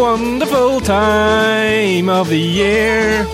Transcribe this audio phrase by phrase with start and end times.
[0.00, 3.26] Wonderful time of the year.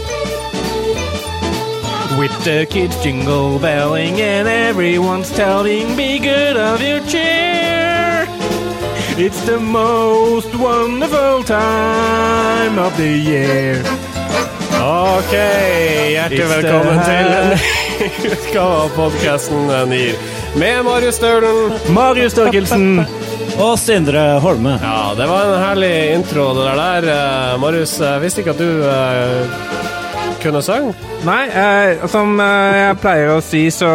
[2.19, 8.27] With the kids jingle belling and everyone's telling be good of your cheer.
[9.16, 13.84] It's the most wonderful time of the year.
[14.83, 15.34] Ok,
[16.11, 20.19] hjertelig velkommen til en ny utgave av podkasten NIR.
[20.59, 21.78] Med Marius Stølen.
[21.95, 23.06] Marius Størkelsen.
[23.56, 24.74] Og Sindre Holme.
[24.83, 27.06] Ja, det var en herlig intro, det der.
[27.06, 27.56] der.
[27.62, 29.86] Marius, jeg visste ikke at du uh,
[30.42, 30.92] kunne synge.
[31.27, 33.89] Nei, eh, som eh, jeg pleier å si, så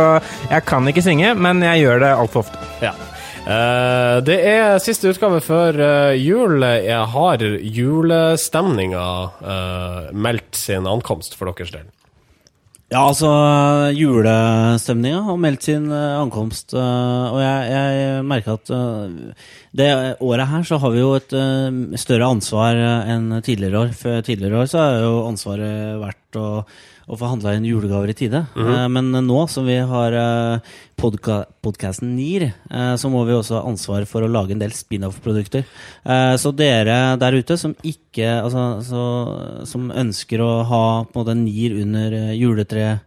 [0.49, 2.59] jeg kan ikke synge, men jeg gjør det altfor ofte.
[2.81, 2.95] Ja.
[3.41, 6.61] Eh, det er siste utgave før eh, jul.
[6.61, 7.45] Jeg har
[7.77, 9.07] julestemninga
[9.41, 11.87] eh, meldt sin ankomst for deres del.
[12.91, 13.27] Ja, altså,
[13.95, 19.45] julestemninga har meldt sin eh, ankomst, eh, og jeg, jeg merker at eh,
[19.79, 19.87] det
[20.19, 21.31] året her så har vi jo et
[22.01, 22.75] større ansvar
[23.13, 23.93] enn tidligere år.
[23.95, 26.63] For tidligere år så har jo ansvaret vært å,
[27.11, 28.45] å få handla inn julegaver i tide.
[28.55, 33.59] Eh, Men nå som vi har uh, podka podkasten NIR, eh, så må vi også
[33.59, 35.65] ha ansvar for å lage en del spin-off-produkter.
[36.05, 39.03] Eh, Så dere der ute som ikke altså, så,
[39.67, 42.99] Som ønsker å ha på en måte NIR under juletreet juletreet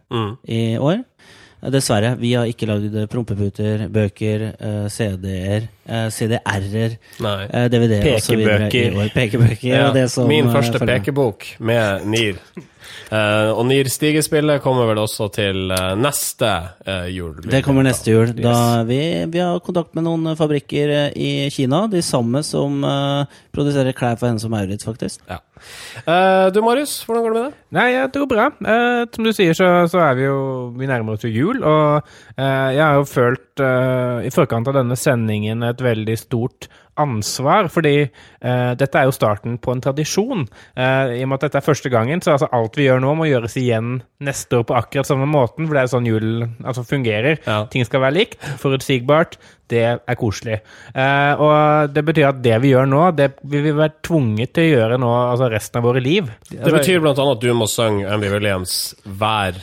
[0.47, 7.67] i år eh, Dessverre, vi har ikke lagd prompeputer, bøker, eh, CD-er, eh, CDR-er, eh,
[7.73, 8.35] DVD-er osv.
[8.35, 9.09] Pekebøker.
[9.15, 9.71] Pekebøker.
[9.71, 12.37] Ja, og det som, min eh, første pekebok med NIR.
[13.11, 16.51] Eh, og NIR Stigespillet kommer vel også til uh, neste
[16.87, 17.37] uh, jul.
[17.45, 18.33] Det kommer neste jul.
[18.37, 18.99] Da vi,
[19.31, 21.85] vi har kontakt med noen fabrikker i Kina.
[21.91, 22.81] De samme som
[23.55, 25.21] produserer klær for henne som Maurits, faktisk.
[25.29, 25.41] Ja.
[26.05, 27.59] Eh, du Marius, hvordan går det med deg?
[27.77, 28.47] Nei, det går bra.
[28.73, 30.37] Eh, som du sier, så, så er vi jo
[30.75, 34.97] Vi nærmer oss jo jul, og eh, jeg har jo følt i forkant av denne
[34.99, 36.67] sendingen et veldig stort
[37.01, 40.45] ansvar, fordi uh, dette er jo starten på en tradisjon.
[40.77, 43.13] Uh, I og med at dette er første gangen, så altså alt vi gjør nå,
[43.19, 46.29] må gjøres igjen neste år på akkurat samme måten, for det er sånn jul
[46.63, 47.41] altså fungerer.
[47.45, 47.59] Ja.
[47.71, 49.39] Ting skal være likt, forutsigbart.
[49.65, 50.59] Det er koselig.
[50.93, 54.67] Uh, og det betyr at det vi gjør nå, det vil vi være tvunget til
[54.67, 56.29] å gjøre nå altså resten av våre liv.
[56.51, 59.57] Det betyr blant annet at du må synge Andy Williams hver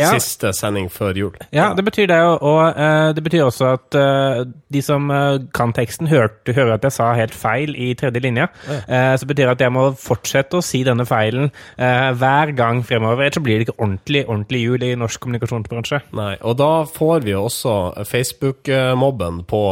[0.00, 0.08] Ja.
[0.16, 1.34] siste sending før jul.
[1.52, 5.74] Ja, det betyr det, og, eh, det betyr også at uh, de som uh, kan
[5.76, 8.46] teksten, hørte, hører at jeg sa helt feil i tredje linje.
[8.88, 13.24] Eh, så betyr det at jeg må fortsette å si denne feilen hver gang fremover.
[13.24, 16.00] Ellers så blir det ikke ordentlig, ordentlig jul i norsk kommunikasjonsbransje.
[16.16, 17.74] Nei, og da får vi jo også
[18.08, 19.62] Facebook-mobben på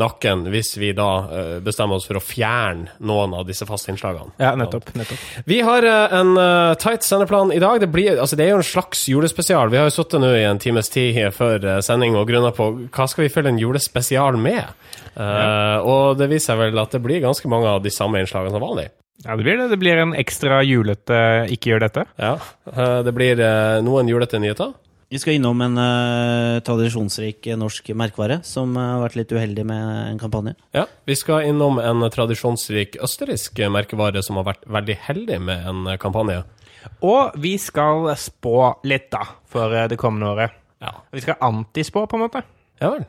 [0.00, 1.10] nakken hvis vi da
[1.64, 4.34] bestemmer oss for å fjerne noen av disse faste innslagene.
[4.42, 4.92] Ja, nettopp.
[4.98, 5.22] nettopp.
[5.48, 6.34] Vi har en
[6.80, 7.80] tight sendeplan i dag.
[7.82, 9.61] Det, blir, altså det er jo en slags julespesial.
[9.70, 12.66] Vi har jo sittet nå i en times tid før eh, sending og grunna på
[12.88, 14.64] hva skal vi følge en julespesial med.
[15.14, 18.54] Eh, Og det viser seg vel at det blir ganske mange av de samme innslagene
[18.54, 18.88] som vanlig.
[19.22, 19.68] Ja, det blir det.
[19.70, 21.18] Det blir en ekstra julete
[21.52, 22.06] Ikke gjør dette.
[22.18, 23.36] Ja, Uh, Det blir
[23.84, 24.72] noen julete nyheter.
[25.12, 29.90] Vi skal innom en uh, tradisjonsrik norsk merkevare som uh, har vært litt uheldig med
[30.08, 30.54] en kampanje.
[30.72, 35.98] Ja, Vi skal innom en tradisjonsrik østerriksk merkevare som har vært veldig heldig med en
[36.00, 36.42] kampanje.
[37.04, 38.56] Og vi skal spå
[38.88, 39.20] litt, da,
[39.52, 40.58] for eh, det kommende året.
[40.82, 42.42] Ja, Vi skal antispå, på en måte.
[42.82, 43.04] ja vel.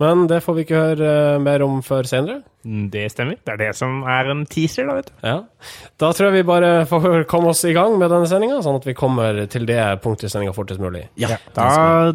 [0.00, 2.38] Men det får vi ikke høre eh, mer om før senere.
[2.64, 3.36] Mm, Det stemmer.
[3.44, 5.26] Det er det som er en teaser, da, vet du.
[5.26, 5.34] Ja.
[6.00, 8.86] Da tror jeg vi bare får komme oss i gang med denne sendinga, sånn at
[8.88, 11.06] vi kommer til det punktet i sendinga fortest mulig.
[11.20, 12.12] Ja, Da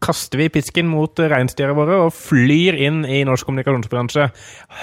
[0.00, 4.30] kaster vi pisken mot reinsdyra våre og flyr inn i norsk kommunikasjonsbransje.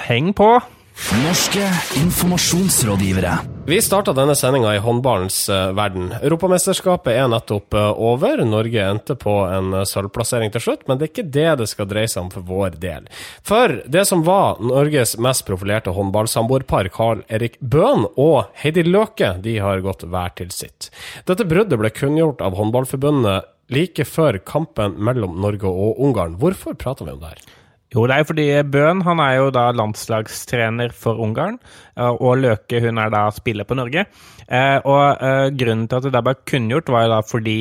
[0.05, 0.51] Heng på!
[0.97, 1.61] Norske
[1.95, 3.37] informasjonsrådgivere.
[3.67, 6.07] Vi starta denne sendinga i håndballens eh, verden.
[6.23, 8.41] Europamesterskapet er nettopp eh, over.
[8.41, 11.89] Norge endte på en eh, sølvplassering til slutt, men det er ikke det det skal
[11.91, 13.05] dreie seg om for vår del.
[13.45, 19.59] For det som var Norges mest profilerte håndballsamboerpar, Carl Erik Bøhn og Heidi Løke, de
[19.61, 20.89] har gått hver til sitt.
[21.29, 26.39] Dette bruddet ble kunngjort av Håndballforbundet like før kampen mellom Norge og Ungarn.
[26.41, 27.56] Hvorfor prater vi om det her?
[27.95, 31.55] Jo, det er fordi Bøhn han er jo da landslagstrener for Ungarn,
[31.95, 34.03] eh, og Løke hun er da spiller på Norge.
[34.47, 37.57] Eh, og eh, Grunnen til at det da ble kunngjort, var jo da fordi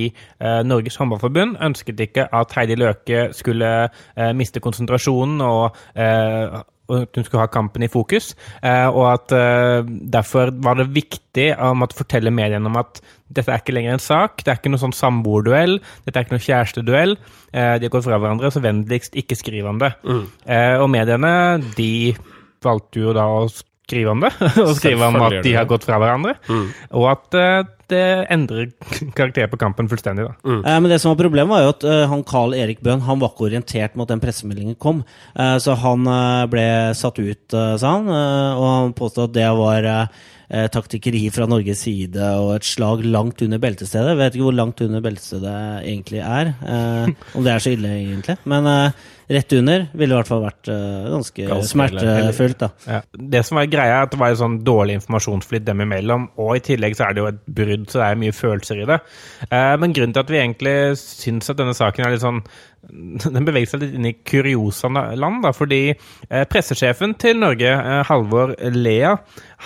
[0.66, 3.70] Norges håndballforbund ønsket ikke at Heidi Løke skulle
[4.36, 9.34] miste konsentrasjonen og at hun skulle ha kampen i fokus, og at
[10.12, 14.42] derfor var det viktig å fortelle mediene om at dette er ikke lenger en sak,
[14.44, 17.16] det er ikke noe sånn samboerduell, dette er ikke noe kjæresteduell,
[17.52, 19.92] eh, de har gått fra hverandre, så vennligst ikke skriv om det.
[20.46, 21.32] Eh, og mediene,
[21.76, 22.14] de
[22.64, 23.48] valgte jo da å
[23.86, 24.32] skrive om det,
[24.64, 26.36] og skrive om at de har gått fra hverandre,
[26.90, 28.70] og at eh, det endrer
[29.18, 30.34] karakter på kampen fullstendig, da.
[30.56, 33.20] Eh, Men det som var problemet, var jo at uh, han Carl Erik Bøhn han
[33.22, 35.04] var ikke orientert med at den pressemeldingen kom.
[35.38, 36.02] Uh, så han
[36.50, 36.66] ble
[36.98, 39.86] satt ut, sa han, og han påstod at det var
[40.48, 44.14] eh, taktikkeri fra Norges side og et slag langt under beltestedet.
[44.14, 47.92] Jeg vet ikke hvor langt under beltestedet egentlig er, eh, om det er så ille
[47.96, 48.38] egentlig.
[48.48, 49.06] Men eh,
[49.36, 52.70] rett under ville i hvert fall vært eh, ganske, Ganske smertefullt, da.
[52.86, 53.00] Ja.
[53.34, 56.54] Det som var greia, er at det var en sånn dårlig informasjonsflyt dem imellom, og
[56.56, 59.00] i tillegg så er det jo et brudd, så det er mye følelser i det.
[59.50, 62.42] Eh, men grunnen til at vi egentlig syns at denne saken er litt sånn
[62.86, 68.02] Den beveger seg litt inn i kuriosene land da, fordi eh, pressesjefen til Norge, eh,
[68.06, 69.16] Halvor Lea,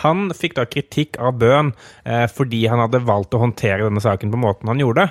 [0.04, 1.74] han fikk da kritikk av Bøhn
[2.04, 5.10] eh, fordi han hadde valgt å håndtere denne saken på måten han gjorde.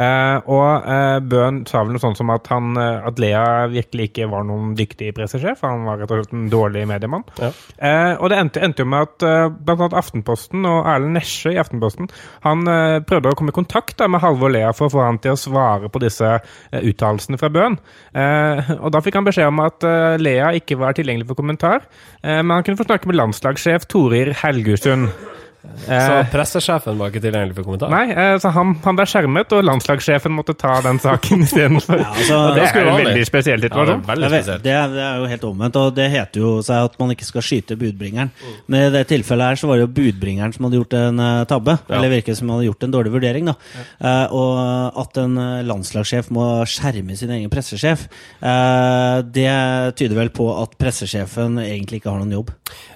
[0.00, 4.10] Eh, og eh, Bøhn sa vel noe sånt som at, han, eh, at Lea virkelig
[4.10, 5.62] ikke var noen dyktig pressesjef.
[5.66, 7.26] Han var rett og slett en dårlig mediemann.
[7.40, 7.52] Ja.
[7.76, 9.26] Eh, og det endte, endte jo med at
[9.60, 12.08] blant annet Aftenposten og Erlend Nesje i Aftenposten
[12.44, 12.64] han
[13.06, 15.40] prøvde å komme i kontakt da, med Halvor Lea for å få han til å
[15.40, 17.76] svare på disse eh, uttalelsene fra Bøhn.
[18.14, 19.86] Eh, og da fikk han beskjed om at
[20.20, 21.86] Lea ikke var tilgjengelig for kommentar,
[22.22, 25.10] eh, men han kunne få snakke med landslagssjef Torir Helgusund.
[25.60, 27.90] Så Eh, pressesjefen var ikke tilgjengelig for kommentar?
[27.92, 32.00] Nei, eh, så han, han ble skjermet, og landslagssjefen måtte ta den saken istedenfor.
[32.00, 34.64] altså, det det skulle er en veldig spesiell Ja, det er veldig spesielt.
[34.64, 37.28] det, er, det er jo helt omvendt, og det heter jo seg at man ikke
[37.28, 38.32] skal skyte budbringeren.
[38.72, 41.44] Men i det tilfellet her så var det jo budbringeren som hadde gjort en eh,
[41.52, 41.76] tabbe.
[41.82, 41.96] Ja.
[41.98, 43.52] Eller virket som hadde gjort en dårlig vurdering.
[43.52, 43.56] da.
[44.00, 45.36] Uh, og at en
[45.68, 48.06] landslagssjef må skjerme sin egen pressesjef,
[48.40, 49.50] uh, det
[49.98, 52.54] tyder vel på at pressesjefen egentlig ikke har noen jobb.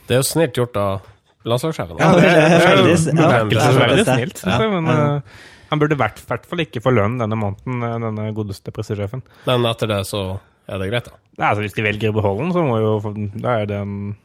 [0.09, 1.14] Det er jo snilt gjort av
[1.45, 1.99] landslagssjefen.
[2.01, 4.71] Ja, det er veldig- ja, snilt, synes jeg.
[4.75, 5.21] Men eh,
[5.71, 9.23] han burde i hvert hvert fall ikke få lønn denne måneden, eh, denne godeste pressesjefen.
[9.47, 10.25] Men etter det så
[10.69, 11.19] er det greit, da.
[11.39, 12.93] Er altså, Hvis de velger å beholde den, så må jo
[13.43, 14.17] Da er det en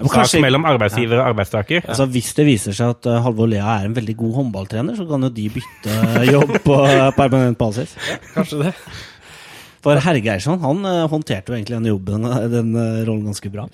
[0.00, 1.82] sak kanskje- mellom arbeidsgiver og arbeidstaker.
[1.88, 5.06] Altså Hvis det viser seg at uh, Halvor Lea er en veldig god håndballtrener, så
[5.08, 6.76] kan jo de bytte jobb på
[7.16, 7.94] permanent basis.
[8.34, 8.74] Kanskje det.
[9.84, 13.66] For Hergeirsson han eh, håndterte jo egentlig den jobben, den eh, rollen ganske bra.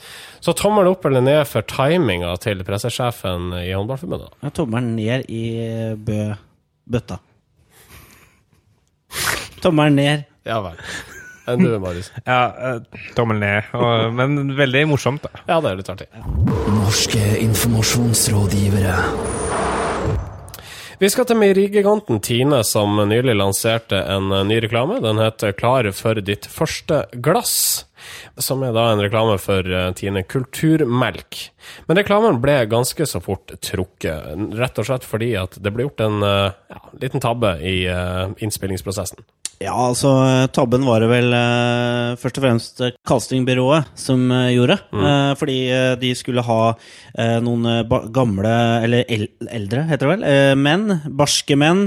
[0.45, 4.39] Så tommelen opp eller ned for timinga til pressesjefen i Håndballforbundet?
[4.45, 5.45] Ja, Tommelen ned i
[5.99, 6.31] bø
[6.87, 7.19] bøtta.
[9.65, 10.25] Tommelen ned.
[10.47, 10.79] Ja vel.
[11.47, 12.11] Enn du, Marius?
[12.27, 13.71] Ja, tommelen tommel ned.
[13.79, 15.45] Og, men veldig morsomt, da.
[15.47, 16.09] Ja, det er litt artig.
[16.75, 18.95] Norske informasjonsrådgivere.
[20.97, 24.97] Vi skal til meierigiganten Tine, som nylig lanserte en eh, ny reklame.
[25.05, 27.85] Den heter 'Klar for ditt første glass',
[28.41, 31.51] som er da en reklame for eh, Tine kulturmelk.
[31.85, 36.01] Men reklamen ble ganske så fort trukket, rett og slett fordi at det ble gjort
[36.01, 37.77] en eh, ja, liten tabbe i
[38.41, 39.21] innspillingsprosessen.
[39.57, 40.11] Ja, altså
[40.53, 44.77] tabben var det vel eh, først og fremst eh, castingbyrået som eh, gjorde.
[44.93, 46.61] Eh, fordi eh, de skulle ha
[47.41, 47.65] noen
[48.13, 48.53] gamle,
[48.85, 51.87] eller el eldre heter det vel, menn, barske menn,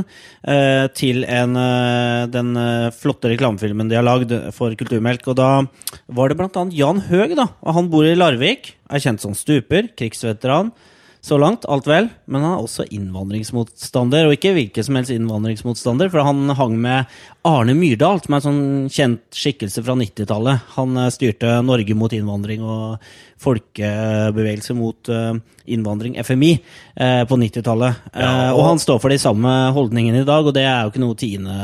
[0.98, 1.54] til en,
[2.34, 2.60] den
[2.98, 5.30] flotte reklamefilmen de har lagd for Kulturmelk.
[5.30, 5.52] Og da
[6.18, 7.52] var det blant annet Jan Høeg, da.
[7.62, 10.74] Og han bor i Larvik, er kjent som stuper, krigsveteran.
[11.20, 14.30] Så langt, alt vel, men han er også innvandringsmotstander.
[14.30, 18.44] Og ikke hvilken som helst innvandringsmotstander, for han hang med Arne Myrdal, som er en
[18.44, 20.66] sånn kjent skikkelse fra 90-tallet.
[20.76, 23.06] Han eh, styrte Norge mot innvandring og
[23.40, 25.38] folkebevegelse mot eh,
[25.72, 26.50] innvandring, FMI,
[27.00, 28.10] eh, på 90-tallet.
[28.12, 31.04] Ja, og han står for de samme holdningene i dag, og det er jo ikke
[31.06, 31.56] noe Tine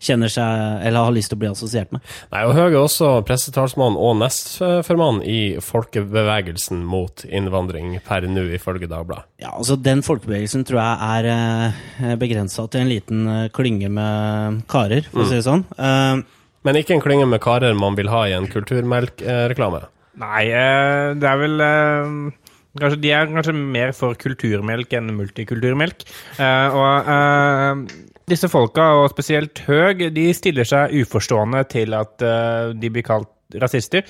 [0.00, 2.00] kjenner seg eller har lyst til å bli assosiert med.
[2.32, 8.88] Nei, og Høge er også pressetalsmann og nestformann i folkebevegelsen mot innvandring per nå, ifølge
[8.88, 9.28] Dagbladet.
[9.44, 15.24] Ja, altså Den folkebevegelsen tror jeg er begrensa til en liten klynge med karer, for
[15.24, 15.64] å si det sånn.
[15.78, 16.22] Uh,
[16.66, 19.86] Men ikke en klynge med karer man vil ha i en kulturmelkreklame.
[20.20, 22.14] Nei, eh, det er vel eh,
[22.80, 26.04] Kanskje De er kanskje mer for kulturmelk enn multikulturmelk.
[26.38, 27.90] Eh, og
[28.30, 32.22] disse folka, og spesielt Høg, de stiller seg uforstående til at
[32.78, 34.06] de blir kalt rasister.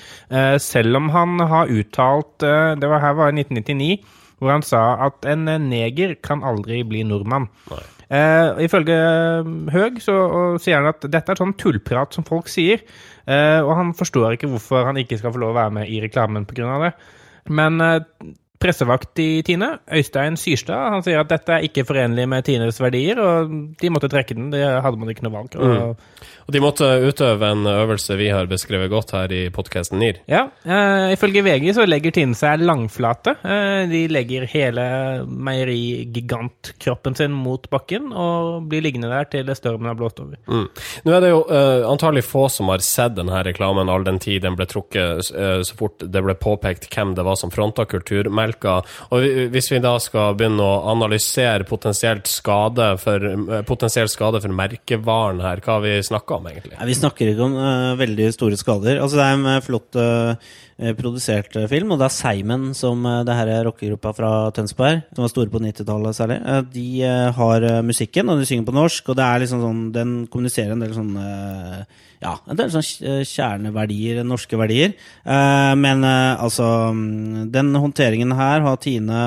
[0.61, 2.45] Selv om han har uttalt
[2.77, 3.95] Det var her var i 1999,
[4.41, 7.47] hvor han sa at en neger kan aldri bli nordmann.
[8.11, 8.95] Eh, ifølge
[9.71, 10.15] Høeg så
[10.59, 12.81] sier han at dette er sånn tullprat som folk sier,
[13.23, 16.01] eh, og han forstår ikke hvorfor han ikke skal få lov å være med i
[16.03, 16.73] reklamen pga.
[16.83, 16.91] det.
[17.53, 18.01] Men eh,
[18.61, 23.19] pressevakt i Tine, Øystein Syrstad, han sier at dette er ikke forenlig med Tines verdier,
[23.21, 24.51] og de måtte trekke den.
[24.53, 25.57] Det hadde man ikke noe valg.
[25.57, 25.97] Og,
[26.41, 30.21] Og de måtte utøve en øvelse vi har beskrevet godt her i podkasten NIR.
[30.29, 33.37] Ja, eh, ifølge VG så legger Tine seg langflate.
[33.43, 34.85] Eh, de legger hele
[35.25, 40.37] meierigigantkroppen sin mot bakken og blir liggende der til stormen har blåst over.
[40.47, 40.67] Mm.
[41.05, 44.43] Nå er det jo eh, antagelig få som har sett denne reklamen all den tid
[44.45, 48.50] den ble trukket eh, så fort det ble påpekt hvem det var som fronta kulturmelk
[48.51, 48.79] melka.
[49.11, 54.49] Og hvis vi da skal begynne å analysere potensielt skade for, eh, potensiell skade for
[54.49, 56.77] merkevaren her, hva har vi snakka om, egentlig?
[56.85, 58.99] Vi snakker ikke om uh, veldig store skader.
[59.01, 60.35] Altså, det er en eh, flott eh,
[60.97, 65.03] produsert eh, film, og det er Seimen, som uh, det her er rockegruppa fra Tønsberg,
[65.13, 68.69] som var store på 90-tallet særlig, eh, de eh, har eh, musikken, og de synger
[68.69, 71.83] på norsk, og det er liksom sånn, den kommuniserer en del sånn eh,
[72.21, 74.93] ja, en del sånne kjerneverdier, norske verdier.
[75.25, 79.21] Eh, men eh, altså mm, Den håndteringen her har Tine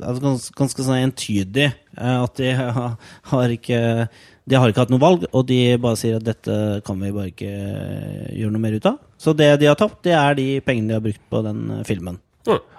[0.00, 1.68] altså, ganske, sånn entydig.
[1.98, 2.54] eh, at de
[3.32, 3.82] har ikke
[4.48, 7.32] De har ikke hatt noe valg, og de bare sier at dette kan vi bare
[7.32, 9.03] ikke eh, gjøre noe mer ut av.
[9.20, 11.84] Så det de har tapt, det er de pengene de har brukt på den filmen.
[11.84, 12.20] filmen.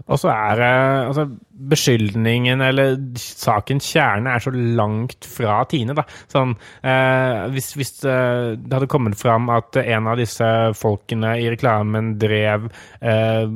[0.05, 0.61] Og så er
[1.07, 1.25] altså,
[1.71, 6.05] beskyldningen eller sakens kjerne er så langt fra Tine, da.
[6.31, 6.53] Sånn,
[6.85, 12.13] eh, hvis, hvis eh, det hadde kommet fram at en av disse folkene i reklamen
[12.21, 12.69] drev
[13.01, 13.47] eh,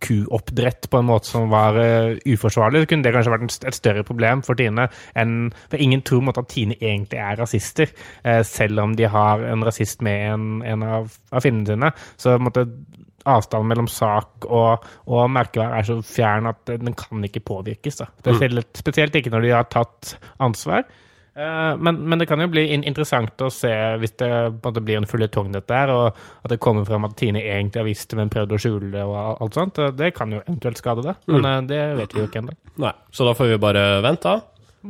[0.00, 3.76] kuoppdrett på en måte som var uh, uforsvarlig, så kunne det kanskje vært en et
[3.76, 4.88] større problem for Tine
[5.18, 7.92] enn For ingen tror at Tine egentlig er rasister,
[8.24, 11.92] uh, selv om de har en rasist med en, en av, av finnene sine.
[12.20, 12.66] Så måte,
[13.28, 18.00] avstanden mellom sak og, og merkevær er så fjern at den kan ikke påvirkes.
[18.00, 18.08] Da.
[18.22, 20.86] Spesielt, spesielt ikke når de har tatt ansvar.
[21.36, 23.70] Eh, Men, men det kan jo bli interessant å se
[24.02, 26.06] hvis det på en måte blir en føljetong, dette her, og
[26.44, 29.04] at det kommer frem at Tine egentlig har visst det, men prøvd å skjule det
[29.06, 29.78] og alt sånt.
[29.78, 31.66] Eh, Det kan jo eventuelt skade det, men mm.
[31.70, 32.54] det vet vi jo ikke ennå.
[32.82, 34.38] Nei, så da får vi bare vente, da.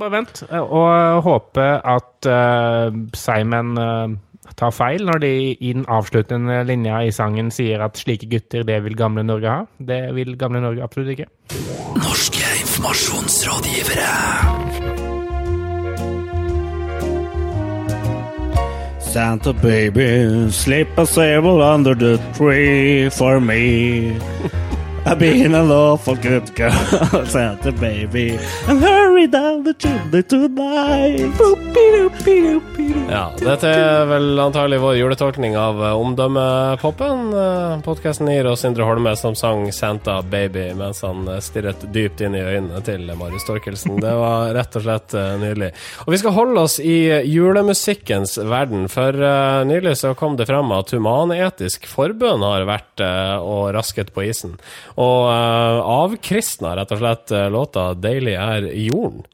[0.00, 4.08] Bare vent, eh, og håpe at uh, Simon uh,
[4.54, 8.84] tar feil når de i den avsluttende linja i sangen sier at slike gutter, det
[8.86, 9.64] vil gamle Norge ha.
[9.78, 11.26] Det vil gamle Norge absolutt ikke.
[11.98, 14.99] Norske informasjonsrådgivere.
[19.10, 24.16] Santa baby, slip a sable under the tree for me.
[25.06, 26.72] I've been a lawful good girl,
[27.26, 28.38] Santa baby,
[28.68, 31.30] and hurry down the chimney tonight.
[33.10, 37.00] Ja, dette er vel antagelig vår juletolkning av omdømmepopen.
[37.00, 37.32] omdømmepoppen.
[37.34, 42.20] Uh, Podkasten gir oss Indre Holme som sang 'Santa Baby' mens han eh, stirret dypt
[42.20, 43.98] inn i øynene til Marius Torkelsen.
[44.00, 45.72] Det var rett og slett eh, nydelig.
[46.06, 50.70] Og vi skal holde oss i julemusikkens verden, for eh, nylig så kom det frem
[50.76, 54.58] at Human-Etisk Forbund har vært eh, og rasket på isen.
[54.98, 59.26] Og uh, avkristna rett og slett eh, låta 'Deilig er jorden'.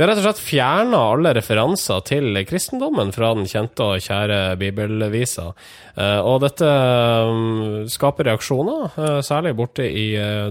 [0.00, 4.38] Det har rett og slett fjerna alle referanser til kristendommen fra den kjente og kjære
[4.56, 5.50] bibelvisa.
[5.92, 10.48] Eh, og dette mm, skaper reaksjoner, eh, særlig borte i eh,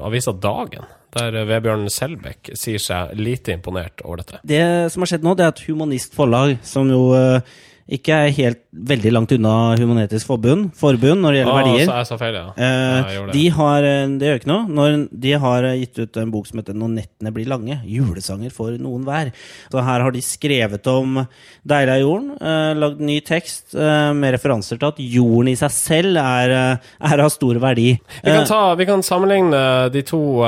[0.00, 4.40] avisa Dagen, der Vebjørn Selbekk sier seg lite imponert over dette.
[4.48, 8.32] Det som har skjedd nå, det er at Humanist Forlag, som jo eh, ikke er
[8.34, 12.16] helt veldig langt unna Human-Etisk Forbund, forbund når det gjelder Ah, verdier, så jeg sa
[12.18, 12.46] feil, ja.
[12.56, 13.32] Eh, jeg det.
[13.36, 14.66] de har, eh, det gjør ikke noe.
[14.78, 17.78] Når de har eh, gitt ut en bok som heter 'Når nettene blir lange'.
[17.86, 19.30] Julesanger for noen hver.
[19.70, 21.28] Så her har de skrevet om
[21.64, 22.30] deilig av jorden.
[22.40, 27.12] Eh, lagd ny tekst eh, med referanser til at jorden i seg selv er, eh,
[27.12, 28.00] er av stor verdi.
[28.24, 30.42] Vi kan, ta, vi kan sammenligne de to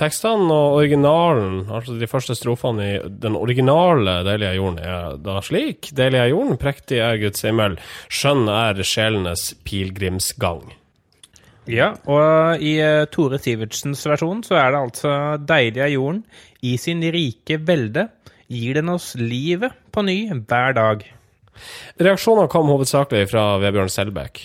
[0.00, 5.40] tekstene, og originalen, altså de første strofene i den originale Deilig er jorden, er da
[5.44, 5.90] slik.
[5.94, 7.76] Deilig er jorden, prektig er Guds himmel,
[8.12, 10.72] skjønn er sjelenes pilegrimsgang.
[11.70, 15.12] Ja, og i eh, Tore Sivertsens versjon så er det altså
[15.46, 16.22] deilig er jorden.
[16.62, 18.08] I sin rike velde
[18.50, 21.04] gir den oss livet på ny hver dag.
[22.02, 24.42] Reaksjonene kom hovedsakelig fra Vebjørn Selbekk.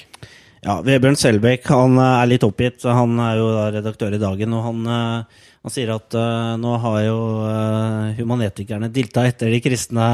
[0.65, 2.85] Ja, Vebjørn Selbekk han eh, er litt oppgitt.
[2.85, 6.73] Han er jo da redaktør i Dagen, og han, eh, han sier at uh, nå
[6.87, 10.09] har jo uh, humanetikerne dilta etter de kristne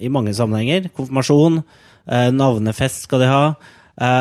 [0.00, 0.90] i mange sammenhenger.
[0.96, 3.46] Konfirmasjon, uh, navnefest skal de ha.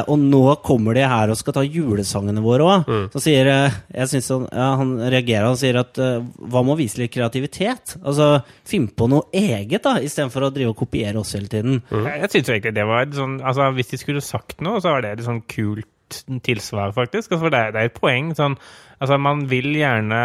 [0.05, 2.89] Og nå kommer de her og skal ta julesangene våre òg.
[3.09, 6.99] Så sier jeg synes han, ja, han reagerer og sier at hva med å vise
[7.01, 7.95] litt kreativitet?
[8.05, 8.27] Altså,
[8.69, 11.79] Finn på noe eget, da, istedenfor å drive og kopiere oss hele tiden.
[11.89, 15.07] Jeg, jeg synes egentlig det var sånn Altså, hvis de skulle sagt noe, så var
[15.07, 15.89] det et sånn kult
[16.45, 17.31] tilsvar, faktisk.
[17.33, 18.29] Altså, for det, er- det er et poeng.
[18.37, 18.59] Sånn,
[19.00, 20.21] altså, man vil gjerne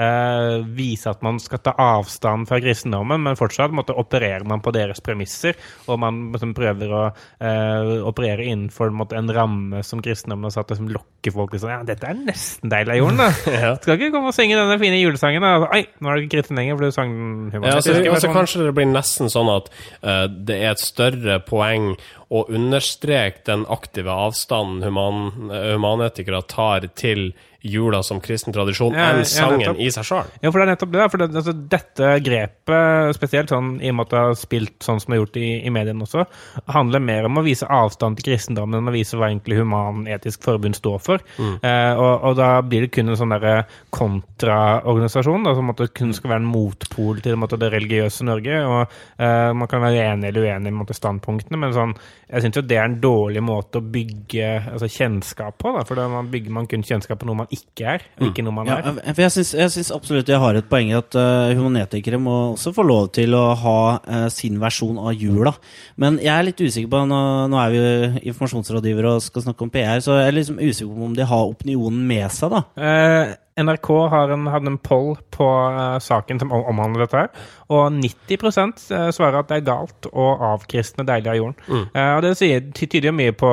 [0.00, 4.72] eh, vise at man skal ta avstand fra kristendommen, men fortsatt måtte, opererer man på
[4.74, 5.58] deres premisser,
[5.88, 10.72] og man liksom, prøver å eh, operere innenfor en, en ramme som kristendommen har satt,
[10.74, 13.30] og som lokker folk til sånn Ja, dette er nesten deilig av jorden, da.
[13.60, 13.74] Ja.
[13.82, 15.68] Skal ikke komme og synge denne fine julesangen, da.
[15.74, 17.12] Oi, nå er du ikke kristen lenger, for du sang
[17.50, 19.68] den Ja, altså, altså, kanskje det blir nesten sånn at
[20.00, 21.92] uh, det er et større poeng
[22.30, 29.26] å understreke den aktive avstanden human, humanetikere tar til jula som kristen tradisjon Ja, enn
[29.28, 30.30] sangen i seg sjøl.
[30.40, 31.06] Ja, for det er nettopp det.
[31.12, 35.00] For det, altså, dette grepet, spesielt sånn, i og med at det har spilt sånn
[35.02, 36.24] som det har gjort i, i mediene også,
[36.72, 40.78] handler mer om å vise avstand til kristendommen enn å vise hva egentlig Human-Etisk Forbund
[40.78, 41.26] står for.
[41.40, 46.14] Eh, og, og da blir det kun en sånn derre kontraorganisasjon, da, som måtte, kun
[46.16, 48.62] skal være en motpol til måte, det religiøse Norge.
[48.64, 51.94] og eh, Man kan være enig eller uenig i standpunktene, men sånn,
[52.30, 55.74] jeg syns jo det er en dårlig måte å bygge altså, kjennskap på.
[55.76, 58.44] Da, for da man bygger man kun kjennskap på noe man ikke er, og ikke
[58.46, 58.98] noe man Ja, er.
[59.14, 62.36] for jeg syns, jeg syns absolutt jeg har et poeng i at uh, humanetikere må
[62.54, 65.52] også få lov til å ha uh, sin versjon av jula.
[66.00, 69.66] Men jeg er litt usikker på Nå, nå er vi jo informasjonsrådgivere og skal snakke
[69.66, 72.62] om PR, så jeg er liksom usikker på om de har opinionen med seg, da.
[72.80, 77.92] Eh, NRK har en, hadde en poll på uh, saken som omhandler dette, her, og
[77.92, 81.82] 90 eh, svarer at det er galt å avkristne deler av jorden.
[81.94, 83.50] Eh, og Det sier, ty- tyder jo mye på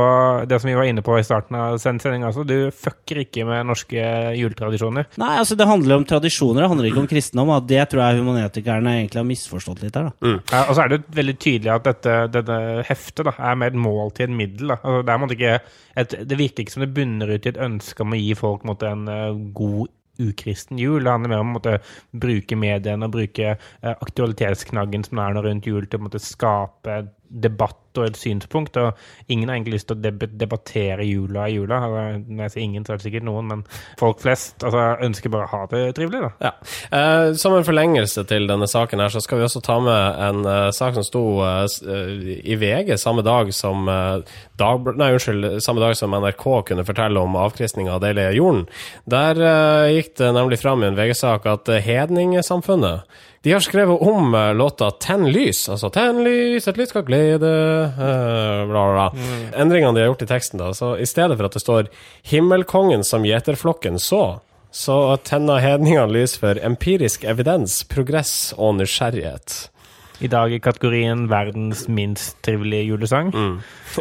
[0.50, 2.32] det som vi var inne på i starten av send- sendinga.
[2.32, 2.46] Altså.
[2.48, 4.06] Du fucker ikke med norske
[4.40, 5.10] juletradisjoner.
[5.22, 7.52] Nei, altså det handler om tradisjoner, det handler ikke om kristendom.
[7.58, 10.34] Og det tror jeg humanetikerne egentlig har misforstått litt her, da.
[10.34, 13.82] Uh, og så er det veldig tydelig at dette, dette heftet da, er mer et
[13.86, 14.74] mål til et middel.
[14.74, 14.80] Da.
[14.82, 15.54] Altså, det, er, på ikke
[15.98, 18.66] et, det virker ikke som det bunner ut i et ønske om å gi folk
[18.66, 21.04] måtte, en god ukristen jul.
[21.04, 21.78] Det handler mer om å
[22.18, 27.98] bruke mediene og bruke eh, aktualitetsknaggen som er rundt jul, til å måte, skape debatt
[27.98, 28.78] og et synspunkt.
[28.78, 28.94] Og
[29.32, 31.80] ingen har egentlig lyst til å debattere jula i jula.
[32.20, 33.64] Når jeg sier ingen, så er det sikkert noen, men
[34.00, 36.32] folk flest altså, ønsker bare å ha det trivelig.
[36.44, 36.54] Ja.
[36.92, 40.44] Eh, som en forlengelse til denne saken her, så skal vi også ta med en
[40.46, 44.20] eh, sak som sto eh, eh, i VG samme dag som uh,
[44.58, 48.64] Nei, unnskyld, samme dag som NRK kunne fortelle om avkristninga av deilige jorden.
[49.10, 53.06] Der eh, gikk det nemlig fram i en VG-sak at hedningsamfunnet
[53.48, 57.48] de har skrevet om eh, låta 'Tenn lys', altså 'Tenn lys, et lys skal glede'
[57.96, 59.54] uh, bla, bla, Mm.
[59.56, 60.74] Endringene de har gjort i teksten, da.
[60.76, 61.88] Så i stedet for at det står
[62.28, 69.70] 'Himmelkongen som gjeterflokken så', så tenner hedningene lys for empirisk evidens, progress og nysgjerrighet.
[70.18, 73.30] I dag i kategorien verdens minst trivelige julesang.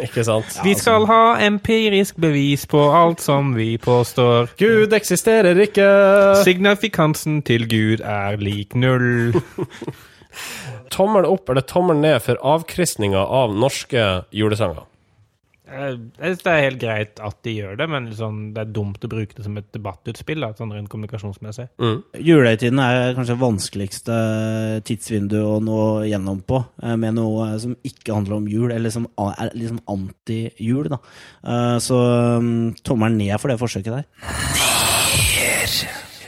[0.01, 0.57] Ikke sant?
[0.65, 4.49] Vi skal ha empirisk bevis på alt som vi påstår.
[4.57, 5.85] Gud eksisterer ikke!
[6.43, 9.37] Signifikansen til Gud er lik null.
[10.93, 14.85] Tommel opp eller tommel ned for avkristninga av norske julesanger?
[15.67, 18.71] Eh, Jeg synes det er helt greit at de gjør det, men liksom, det er
[18.71, 20.39] dumt å bruke det som et debattutspill.
[20.45, 21.67] Da, sånn rent kommunikasjonsmessig.
[22.23, 24.17] Julehøytiden er kanskje det vanskeligste
[24.87, 29.07] tidsvindu å nå gjennom på, eh, med noe som ikke handler om jul, eller som
[29.19, 30.91] er liksom anti-jul.
[30.93, 31.97] Eh, Så
[32.37, 34.76] um, tommelen ned for det forsøket der.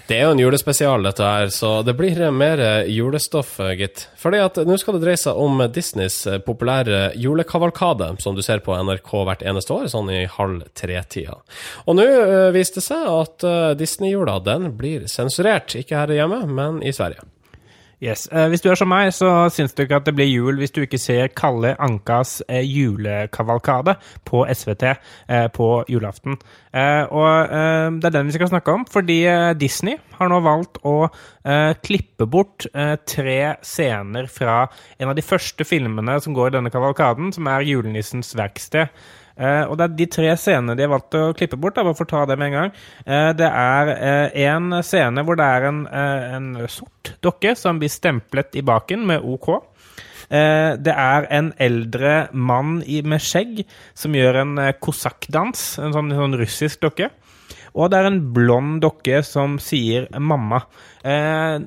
[0.09, 2.57] Det er jo en julespesial, dette her, så det blir mer
[2.89, 4.07] julestoff, gitt.
[4.17, 8.73] Fordi at nå skal det dreie seg om Disneys populære julekavalkade, som du ser på
[8.73, 11.37] NRK hvert eneste år, sånn i halv tre-tida.
[11.85, 15.77] Og nå eh, viste det seg at eh, Disney-jula, den blir sensurert.
[15.77, 17.29] Ikke her hjemme, men i Sverige.
[17.99, 18.29] Yes.
[18.31, 20.71] Eh, hvis du er som meg, så syns du ikke at det blir jul hvis
[20.71, 26.39] du ikke ser Kalle Ankas eh, julekavalkade på SVT eh, på julaften.
[26.69, 27.49] Og
[27.97, 29.23] det er den vi skal snakke om, fordi
[29.57, 31.07] Disney har nå valgt å
[31.81, 32.67] klippe bort
[33.09, 34.59] tre scener fra
[35.01, 38.93] en av de første filmene som går i denne kavalkaden, som er Julenissens verksted.
[39.39, 41.97] Eh, og det er de tre scenene de har valgt å klippe bort, da, bare
[41.97, 42.73] for å ta det med en gang.
[43.05, 47.79] Eh, det er eh, en scene hvor det er en, eh, en sort dokke som
[47.79, 49.53] blir stemplet i baken med OK.
[50.29, 53.63] Eh, det er en eldre mann med skjegg
[53.97, 57.09] som gjør en kosakkdans, en sånn, sånn russisk dokke.
[57.75, 60.61] Og det er en blond dokke som sier 'mamma'.
[61.03, 61.59] Eh,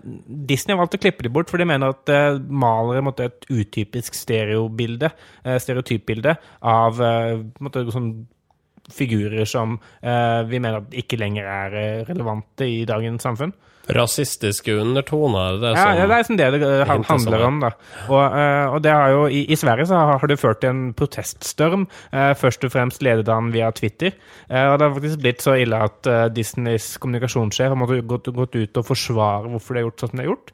[0.49, 4.15] Disney valgte å klippe det bort, for de mener at eh, malere måtte et utypisk
[4.15, 5.13] stereobilde,
[5.45, 8.27] eh, stereotypbilde av eh, på sånn
[8.91, 13.53] figurer som eh, vi mener ikke lenger er eh, relevante i dagens samfunn.
[13.91, 17.47] Rasistiske undertoner, det er sånn ja, det er sånn det det eh, handler er.
[17.49, 17.57] om.
[17.65, 17.71] da.
[18.07, 20.83] Og, eh, og det har jo, i, I Sverige så har, det ført til en
[20.95, 24.15] proteststorm, eh, først og fremst ledet han via Twitter.
[24.53, 28.79] Og det har faktisk blitt så ille at Disneys kommunikasjonssjef har måttet gått, gått ut
[28.79, 30.53] og forsvare hvorfor det har gjort sånn som det har gjort.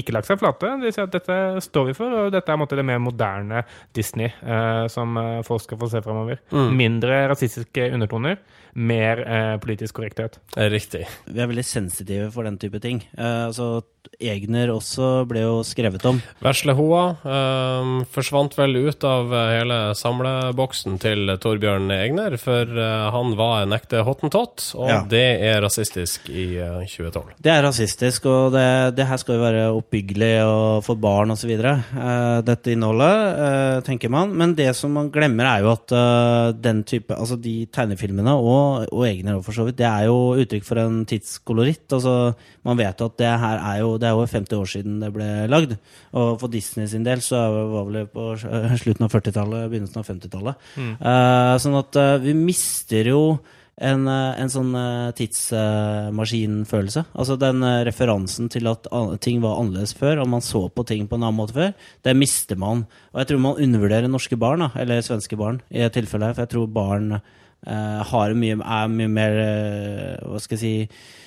[0.00, 0.70] Ikke lagt seg flate.
[0.80, 3.64] De sier at dette står vi for, og dette er måte, det mer moderne
[3.96, 4.30] Disney
[4.92, 6.40] som folk skal få se fremover.
[6.52, 8.38] Mindre rasistiske undertoner,
[8.74, 10.38] mer eh, politisk korrekthet.
[10.56, 11.06] Riktig.
[11.26, 13.02] Vi er veldig sensitive for den type ting.
[13.18, 13.80] Eh, altså,
[14.20, 16.18] Egner også ble jo skrevet om.
[16.42, 23.10] Vesle Hoa eh, forsvant vel ut av eh, hele samleboksen til Torbjørn Egner, for eh,
[23.14, 25.00] han var en ekte hottentott, og Ja.
[25.08, 27.34] det er rasistisk i eh, 2012.
[27.44, 28.64] Det er rasistisk, og det,
[28.98, 31.52] det her skal jo være oppbyggelig og for barn osv.
[31.60, 34.32] eh, dette innholdet, eh, tenker man.
[34.36, 38.59] Men det som man glemmer, er jo at eh, den type Altså de tegnefilmene og
[38.88, 41.86] og, Egner for så vidt, det er jo uttrykk for en tidskoloritt.
[41.96, 42.14] Altså,
[42.66, 45.28] man vet at det her er jo, det er jo 50 år siden det ble
[45.50, 45.76] lagd.
[46.16, 47.42] Og for Disney sin del så
[47.72, 50.68] var det på slutten av 40-tallet, begynnelsen av 50-tallet.
[50.76, 50.92] Mm.
[51.00, 53.24] Uh, sånn at uh, vi mister jo
[53.80, 54.74] en, eh, en sånn
[55.16, 57.04] tidsmaskinfølelse.
[57.14, 58.84] altså den referansen til at
[59.24, 61.72] ting var annerledes før, og man så på ting på en annen måte før,
[62.04, 62.84] det mister man.
[63.14, 66.36] Og jeg tror man undervurderer norske barn, da, eller svenske barn, i et tilfelle her.
[66.36, 67.22] For jeg tror barn
[67.66, 71.18] har mye, er mye mer eh, Hva skal jeg si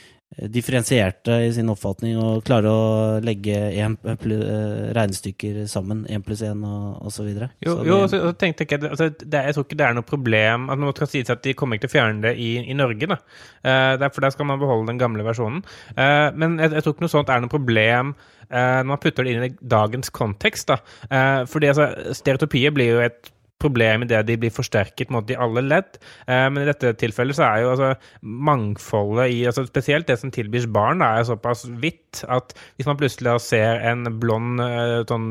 [0.53, 6.05] differensierte i sin oppfatning og klarer å legge en, eh, regnestykker sammen.
[6.09, 7.27] Én pluss én og osv.
[7.61, 10.69] Jo, jo så, så tenkte jeg altså, det, Jeg tror ikke det er noe problem
[10.69, 13.07] at man skal si at de kommer ikke til å fjerne det i, i Norge.
[13.07, 13.19] da.
[13.63, 15.63] Eh, derfor der skal man beholde den gamle versjonen.
[15.95, 18.15] Eh, men jeg, jeg tror ikke noe sånt er noe problem
[18.49, 20.67] eh, når man putter det inn i dagens kontekst.
[20.71, 20.81] da.
[21.09, 25.39] Eh, fordi altså, stereotypiet blir jo et problem i det de blir forsterket måte, i
[25.39, 25.99] alle ledd.
[26.27, 30.31] Eh, men i dette tilfellet så er jo altså mangfoldet i altså Spesielt det som
[30.33, 35.29] tilbys barn, da, er såpass vidt at hvis man plutselig ser en blond eh, sånn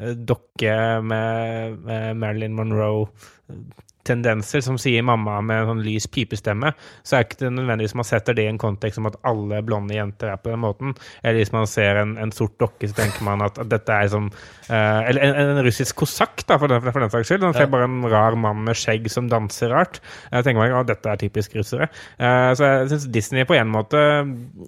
[0.00, 3.06] eh, dokke med, med Marilyn Monroe
[4.06, 6.72] tendenser som sier mamma med en sånn lys pipestemme,
[7.06, 9.96] så er ikke det nødvendigvis man setter det i en kontekst om at alle blonde
[9.96, 10.94] jenter er på den måten.
[11.22, 14.10] Eller hvis man ser en, en sort dokke, så tenker man at, at dette er
[14.12, 17.44] som uh, Eller en, en russisk kosakk, da, for den, for den saks skyld.
[17.44, 20.00] Man ser bare en rar mann med skjegg som danser rart.
[20.30, 21.90] Jeg tenker meg at dette er typisk russere.
[22.20, 24.06] Uh, så jeg syns Disney på en måte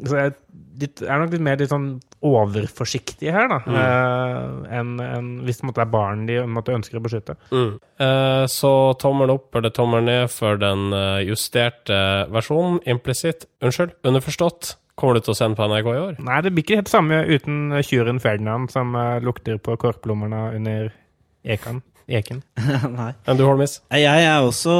[0.09, 0.35] så jeg,
[0.78, 1.88] de er nok litt mer litt sånn
[2.24, 3.58] overforsiktige her, da.
[3.66, 7.36] eh, enn en, hvis det måtte være barn de måtte ønsker å beskytte.
[7.50, 7.72] Mm.
[8.04, 12.00] Eh, så tommelen opp eller tommelen ned for den eh, justerte
[12.34, 12.80] versjonen.
[12.90, 14.76] Implisitt, unnskyld, underforstått.
[14.98, 16.16] Kommer du til å sende på NRK i år?
[16.26, 20.88] Nei, det blir ikke helt samme uten tjuren Ferdinand som lukter på korplommene under
[21.46, 21.84] ekan.
[22.08, 22.40] Eken.
[22.98, 23.10] Nei.
[23.28, 23.78] Enn du, Holmis?
[23.92, 24.72] Jeg er også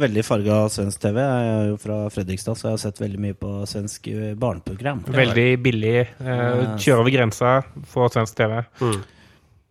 [0.00, 1.16] veldig farga av svensk TV.
[1.22, 5.00] Jeg er jo fra Fredrikstad, så jeg har sett veldig mye på svensk eh, barneprogram.
[5.08, 5.96] Veldig billig.
[6.20, 7.54] Eh, kjøre over grensa,
[7.88, 8.60] for svensk TV.
[8.82, 9.00] Mm.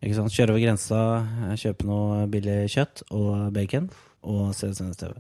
[0.04, 0.34] Ikke sant?
[0.34, 1.04] Kjøre over grensa,
[1.52, 3.88] eh, kjøpe noe billig kjøtt og bacon,
[4.26, 5.14] og se svensk TV.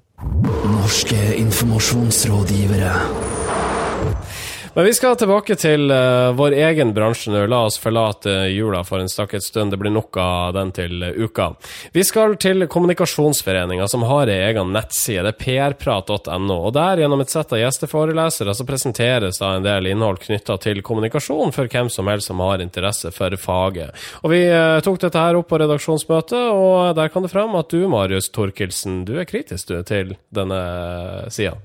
[0.74, 2.94] Norske informasjonsrådgivere.
[4.76, 7.44] Men vi skal tilbake til uh, vår egen bransje nå.
[7.46, 9.70] La oss forlate jula for en stakket stund.
[9.70, 11.52] Det blir nok av den til eh, uka.
[11.94, 15.28] Vi skal til Kommunikasjonsforeninga, som har ei egen nettside.
[15.28, 16.56] Det er prprat.no.
[16.58, 20.82] Og der, gjennom et sett av gjesteforelesere, så presenteres da en del innhold knytta til
[20.82, 23.94] kommunikasjon for hvem som helst som har interesse for faget.
[24.24, 27.70] Og vi uh, tok dette her opp på redaksjonsmøtet, og der kan det fram at
[27.70, 30.64] du, Marius Torkelsen, du er kritisk du, til denne
[31.30, 31.60] sida.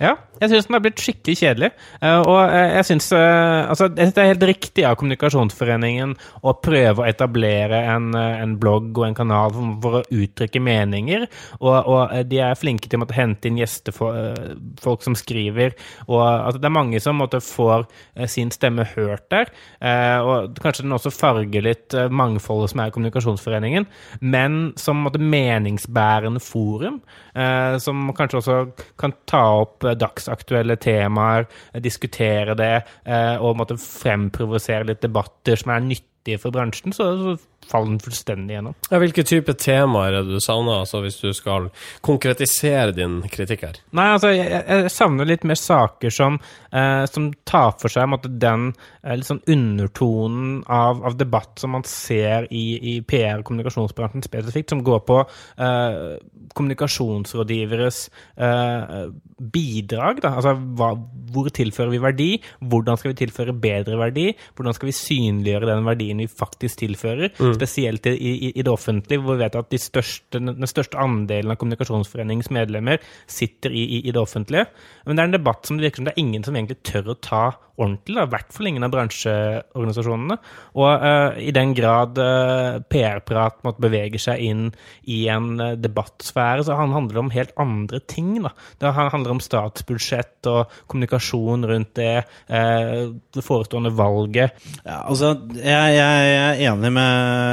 [0.00, 1.68] Ja, jeg syns den har blitt skikkelig kjedelig.
[2.00, 7.02] Eh, og eh, jeg syns altså, synes det er helt riktig av Kommunikasjonsforeningen å prøve
[7.02, 11.26] å etablere en, eh, en blogg og en kanal for, for å uttrykke meninger.
[11.60, 15.76] Og, og eh, de er flinke til å måtte hente inn gjestefolk som skriver.
[16.08, 17.84] Og altså, det er mange som måtte får
[18.16, 19.52] eh, sin stemme hørt der.
[19.84, 23.88] Eh, og kanskje den også farger litt eh, mangfoldet som er Kommunikasjonsforeningen.
[24.24, 27.02] Men som måtte meningsbærende forum,
[27.34, 28.58] eh, som kanskje også
[29.00, 32.74] kan ta opp eh, dagsaktuelle temaer, eh, diskutere det,
[33.06, 37.36] eh, og måtte fremprovosere litt debatter som er nyttige for bransjen, så, så
[37.70, 38.76] faller den fullstendig gjennom.
[38.90, 41.70] Ja, hvilke type temaer er det du savner, altså hvis du skal
[42.04, 43.80] konkretisere din kritikk her?
[43.96, 46.38] Nei, altså, jeg, jeg savner litt mer saker som,
[46.72, 48.70] eh, som tar for seg måtte, den
[49.02, 54.72] eh, sånn undertonen av, av debatt som man ser i, i PR- og kommunikasjonsbransjen spesifikt,
[54.74, 56.18] som går på eh,
[56.56, 58.02] kommunikasjonsrådgiveres
[58.40, 60.22] eh, bidrag.
[60.24, 60.34] Da.
[60.40, 60.92] Altså, hva,
[61.30, 62.30] hvor tilfører vi verdi?
[62.70, 64.26] Hvordan skal vi tilføre bedre verdi?
[64.58, 67.30] Hvordan skal vi synliggjøre den verdien vi faktisk tilfører?
[67.60, 71.52] Spesielt i, i, i det offentlige, hvor vi vet at de største, den største andelen
[71.54, 74.66] av Kommunikasjonsforeningens medlemmer sitter i, i, det offentlige.
[75.06, 77.12] Men det er en debatt som det virker som det er ingen som egentlig tør
[77.14, 77.44] å ta
[77.80, 78.16] ordentlig.
[78.16, 78.26] Da.
[78.26, 80.36] I hvert fall ingen av bransjeorganisasjonene.
[80.78, 84.66] Og uh, i den grad uh, PR-prat beveger seg inn
[85.10, 88.34] i en uh, debattsfære, så han- handler om helt andre ting.
[88.44, 88.52] Da.
[88.82, 94.56] Det handler om statsbudsjett og kommunikasjon rundt det, eh, det forestående valget.
[94.84, 97.49] Ja, altså, jeg, jeg, jeg er enig med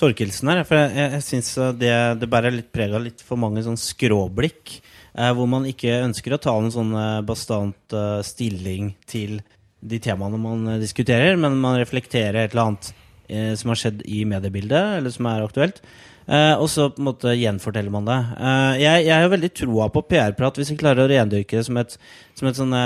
[0.00, 3.64] Torkelsen her, for jeg, jeg, syns det, det bærer litt preg av litt for mange
[3.64, 4.78] sånn skråblikk.
[5.12, 9.42] Eh, hvor man ikke ønsker å ta en sånn eh, bastant eh, stilling til
[9.82, 12.92] de temaene man eh, diskuterer, men man reflekterer et eller annet
[13.28, 15.82] eh, som har skjedd i mediebildet, eller som er aktuelt.
[16.24, 18.18] Eh, og så på en måte gjenforteller man det.
[18.38, 21.80] Eh, jeg, jeg har veldig troa på PR-prat hvis vi klarer å rendyrke det som
[21.82, 21.98] et,
[22.38, 22.76] som et sånn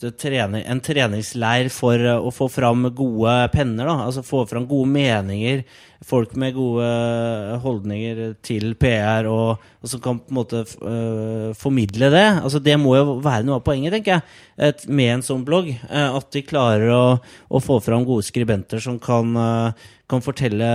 [0.00, 3.88] trening, en treningsleir for eh, å få fram gode penner.
[3.88, 5.64] da, altså Få fram gode meninger.
[6.04, 6.88] Folk med gode
[7.62, 12.26] holdninger til PR, og, og som kan på en måte uh, formidle det.
[12.42, 14.22] altså Det må jo være noe av poenget, tenker jeg,
[14.68, 15.72] et, med en sånn blogg.
[15.88, 17.04] Uh, at de klarer å,
[17.48, 20.66] å få fram gode skribenter som kan uh, kan fortelle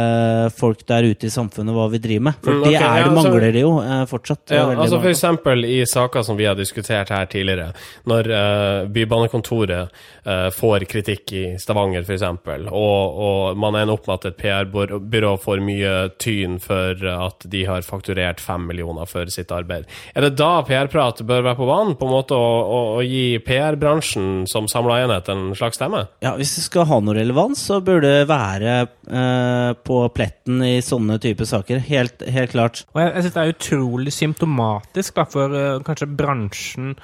[0.52, 2.40] folk der ute i samfunnet hva vi driver med.
[2.44, 4.42] For Mm, det ok, er ja, det altså- mangler det jo eh, fortsatt.
[4.52, 5.02] Ja, altså mange.
[5.02, 7.74] for eksempel i saker som vi har diskutert her tidligere,
[8.06, 9.90] når eh, Bybanekontoret
[10.26, 15.00] eh, får kritikk i Stavanger f.eks., og, og man ender opp med at et PR-byrå
[15.12, 19.88] får mye tyn for at de har fakturert fem millioner for sitt arbeid.
[20.16, 23.40] Er det da PR-prat bør være på banen, på en måte å, å, å gi
[23.46, 26.06] PR-bransjen som samla enhet en slags stemme?
[26.24, 30.76] Ja, Hvis det skal ha noe relevans, så burde det være eh, på pletten i
[30.86, 31.82] sånne typer saker.
[31.88, 32.86] Helt, helt klart.
[32.94, 36.96] Og jeg, jeg synes det er utrolig symptomatisk da, for eh, kanskje bransjen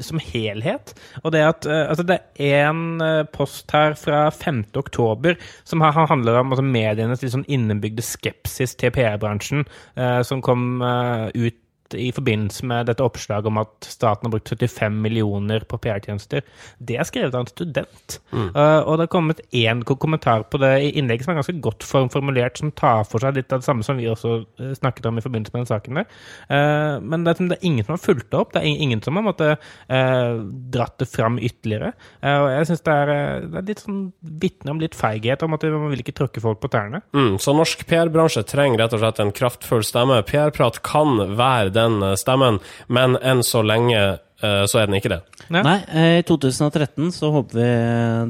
[0.00, 0.94] som helhet.
[1.22, 4.64] Og det at eh, altså det er en eh, post her fra 5.
[4.80, 5.36] oktober
[5.68, 9.66] som ha- handler om altså, medienes litt sånn innebygde skepsis til PR-bransjen,
[10.00, 11.58] eh, som kom eh, ut
[11.96, 16.44] i forbindelse med dette oppslaget om at staten har brukt 75 millioner på PR-tjenester.
[16.78, 18.18] Det er skrevet av en student.
[18.32, 21.86] Uh, og det har kommet én kommentar på det i innlegget som er ganske godt
[21.86, 25.08] form formulert, som tar for seg litt av det samme som vi også uh, snakket
[25.10, 26.10] om i forbindelse med den saken der.
[26.50, 28.52] Uh, men det er, det er ingen som har fulgt det opp.
[28.54, 30.42] Det er ingen som har måttet uh,
[30.74, 31.94] dratt det fram ytterligere.
[32.28, 34.00] Og jeg syns det, det er litt sånn
[34.42, 37.00] vitne om litt feighet, om at man vil ikke tråkke folk på tærne.
[37.16, 40.20] Mm, så norsk PR-bransje trenger rett og slett en kraftfull stemme.
[40.28, 42.60] PR-prat kan være den eh, stemmen,
[42.92, 45.20] men enn så lenge eh, så er den ikke det.
[45.48, 45.62] Ja.
[45.62, 47.68] Nei, eh, i 2013 så håper vi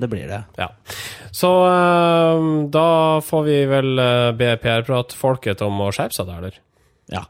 [0.02, 0.42] det blir det.
[0.60, 0.70] Ja.
[1.34, 1.50] Så
[2.72, 2.88] da
[3.22, 4.00] får vi vel
[4.38, 6.60] be PR-prat-folket om å skjerpe seg, da, eller?
[7.12, 7.26] Ja.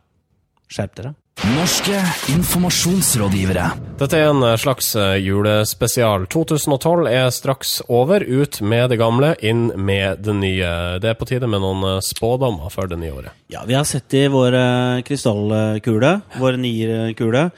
[0.70, 1.14] Skjerp dere.
[1.46, 1.94] Norske
[2.32, 3.68] informasjonsrådgivere.
[4.00, 6.26] Dette er en eh, slags eh, julespesial.
[6.26, 8.24] 2012 er straks over.
[8.26, 10.72] Ut med det gamle, inn med det nye.
[10.98, 13.38] Det er på tide med noen eh, spådommer for det nye året.
[13.54, 14.58] Ja, vi har sett i vår
[15.06, 17.48] krystallkule, vår nierkule.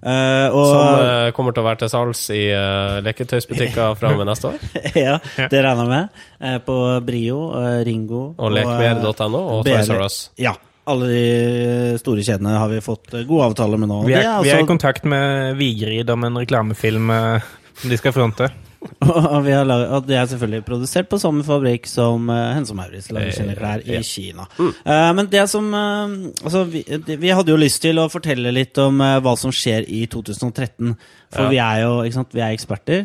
[0.00, 4.20] Uh, og Som uh, kommer til å være til salgs i uh, leketøysbutikker fra og
[4.22, 4.62] med neste år.
[4.96, 6.64] ja, det regner jeg med.
[6.64, 7.42] På Brio,
[7.84, 10.18] Ringo Og lekmer.no og og Toys R Us.
[10.40, 10.56] Ja.
[10.88, 14.00] Alle de store kjedene har vi fått eh, gode avtaler med nå.
[14.06, 17.90] Vi er, Det vi er i altså- kontakt med Vigrid om en reklamefilm eh, som
[17.90, 18.48] de skal fronte.
[19.04, 22.72] Og vi har laget, og det er selvfølgelig produsert på samme fabrikk som uh, Hense
[22.72, 23.98] Maurits lager sine klær i.
[24.08, 24.46] Kina.
[24.56, 26.08] Uh, men det som uh,
[26.40, 29.84] Altså, vi, vi hadde jo lyst til å fortelle litt om uh, hva som skjer
[29.84, 30.94] i 2013.
[31.28, 31.50] For Ja.
[31.52, 33.04] vi er jo ikke sant, vi er eksperter.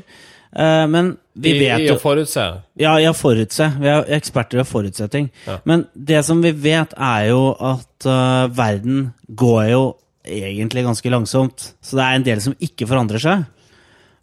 [0.56, 2.46] Eh, men vi vet I å forutse.
[2.80, 3.68] Ja, i å forutse.
[3.82, 5.28] Vi er eksperter i å forutse ting.
[5.48, 5.60] Ja.
[5.68, 9.82] Men det som vi vet, er jo at uh, verden går jo
[10.24, 11.74] egentlig ganske langsomt.
[11.84, 13.44] Så det er en del som ikke forandrer seg.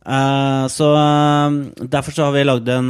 [0.02, 2.88] Uh, så uh, Derfor så har vi lagd en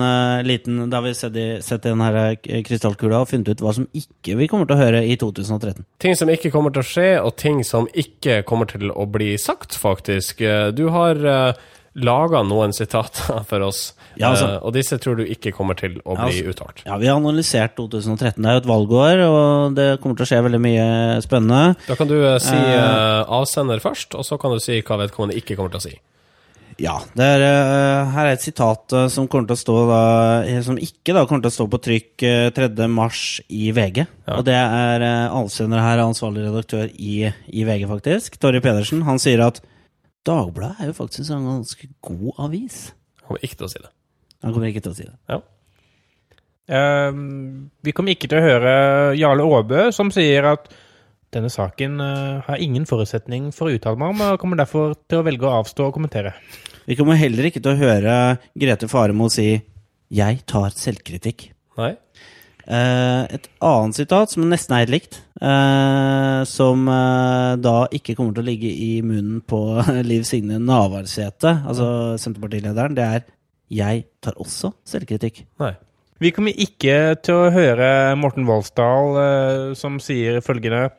[0.49, 3.85] liten Da har vi sett, i, sett den her krystallkula og funnet ut hva som
[3.93, 5.83] ikke vi kommer til å høre i 2013.
[6.01, 9.35] Ting som ikke kommer til å skje, og ting som ikke kommer til å bli
[9.35, 10.47] sagt, faktisk.
[10.79, 11.27] Du har
[11.95, 14.47] laga noen sitater for oss, Ja, altså.
[14.47, 16.53] uh, og disse tror du ikke kommer til å bli altså.
[16.53, 16.85] uttalt.
[16.87, 18.39] Ja, Vi har analysert 2013.
[18.43, 20.87] Det er jo et valgår, og det kommer til å skje veldig mye
[21.25, 21.77] spennende.
[21.89, 25.37] Da kan du uh, si eh, avsender først, og så kan du si hva vedkommende
[25.41, 25.95] ikke kommer til å si.
[26.81, 27.43] Ja, det er,
[28.15, 29.99] her er et sitat som kommer til å stå da,
[30.65, 32.71] Som ikke da kommer til å stå på trykk eh, 3.
[32.91, 34.01] mars i VG.
[34.01, 34.39] Ja.
[34.39, 38.41] Og det er uh, avsender her, ansvarlig redaktør i, i VG, faktisk.
[38.41, 39.05] Torje Pedersen.
[39.07, 39.61] Han sier at
[40.27, 42.93] Dagbladet er jo faktisk en ganske god avis.
[43.19, 43.91] Jeg kommer ikke til å si det.
[44.43, 45.41] Han kommer ikke til å si det.
[46.73, 47.11] Eh,
[47.83, 48.73] vi kommer ikke til å høre
[49.19, 50.71] Jarle Aabø, som sier at
[51.33, 55.23] denne saken uh, har ingen forutsetning for å uttale meg om, og kommer derfor til
[55.23, 56.35] å velge å avstå å kommentere.
[56.85, 58.17] Vi kommer heller ikke til å høre
[58.59, 59.63] Grete Faremo si
[60.13, 61.49] 'jeg tar selvkritikk'.
[61.79, 61.97] Nei?
[62.63, 68.37] Eh, et annet sitat som nesten er helt likt, eh, som eh, da ikke kommer
[68.37, 73.25] til å ligge i munnen på Liv Signe Navarsete, altså Senterpartilederen, det er
[73.73, 75.47] 'jeg tar også selvkritikk'.
[75.59, 75.75] Nei.
[76.21, 80.93] Vi kommer ikke til å høre Morten Voldsdal som sier følgende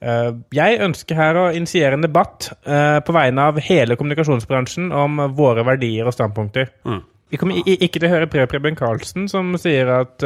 [0.00, 5.20] eh, Jeg ønsker her å initiere en debatt eh, på vegne av hele kommunikasjonsbransjen om
[5.36, 6.70] våre verdier og standpunkter.
[6.88, 7.02] Mm.
[7.28, 10.24] Vi kommer ikke til å høre Preben Karlsen som sier at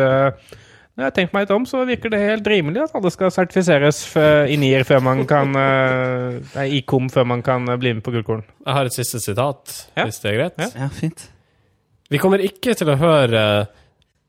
[0.94, 3.32] når jeg har tenkt meg litt om, så virker det helt rimelig at alle skal
[3.34, 3.96] sertifiseres
[4.46, 8.04] i NIR før man kan eh, Nei, i KOM før man kan eh, bli med
[8.06, 8.44] på Gullkorn.
[8.62, 10.04] Jeg har et siste sitat, Ja.
[10.06, 10.60] hvis det er greit.
[10.62, 10.68] Ja.
[10.84, 11.26] Ja, fint.
[12.14, 13.42] Vi kommer ikke til å høre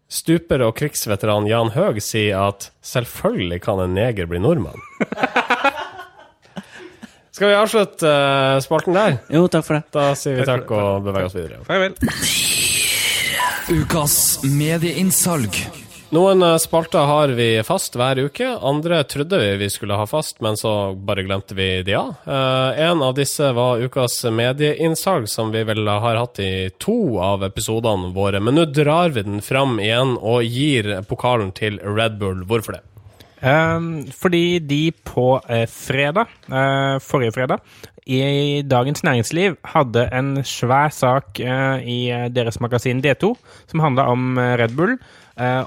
[0.10, 4.82] stuper- og krigsveteran Jan Høeg si at 'selvfølgelig kan en neger bli nordmann'.
[7.36, 9.18] Skal vi avslutte eh, spalten der?
[9.30, 9.84] Jo, takk for det.
[9.94, 11.62] Da sier vi takk og beveger oss videre.
[11.68, 11.94] Farvel.
[13.76, 15.85] Ukas medieinnsalg.
[16.16, 18.48] Noen eh, spalter har vi fast hver uke.
[18.64, 22.14] Andre trodde vi vi skulle ha fast, men så bare glemte vi de av.
[22.24, 27.44] Eh, en av disse var ukas medieinnsalg, som vi vel har hatt i to av
[27.44, 28.40] episodene våre.
[28.40, 32.46] Men nå drar vi den fram igjen og gir pokalen til Red Bull.
[32.48, 32.86] Hvorfor det?
[33.46, 37.60] Ehm, fordi de på eh, fredag, eh, forrige fredag,
[38.06, 43.32] i Dagens Næringsliv hadde en svær sak eh, i eh, deres magasin D2
[43.66, 44.98] som handla om eh, Red Bull,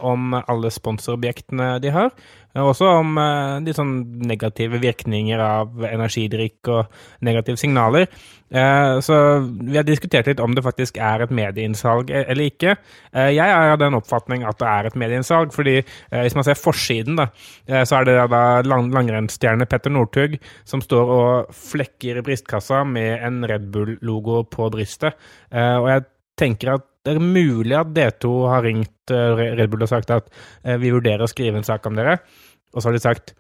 [0.01, 2.07] om alle sponsorobjektene de har,
[2.57, 3.95] også om eh, de sånn
[4.27, 8.09] negative virkninger av energidrikk og negative signaler.
[8.49, 12.77] Eh, så vi har diskutert litt om det faktisk er et medieinnsalg e- eller ikke.
[13.13, 16.47] Eh, jeg er av den oppfatning at det er et medieinnsalg, fordi eh, hvis man
[16.49, 17.29] ser forsiden, da,
[17.69, 22.85] eh, så er det da lang langrennsstjerne Petter Northug som står og flekker i brystkassa
[22.89, 25.19] med en Red Bull-logo på brystet.
[25.53, 26.09] Eh, og jeg
[26.39, 30.29] tenker at det er mulig at D2 har ringt eh, Red Bull og sagt at
[30.63, 32.19] eh, vi vurderer å skrive en sak om dere,
[32.75, 33.35] og så har de sagt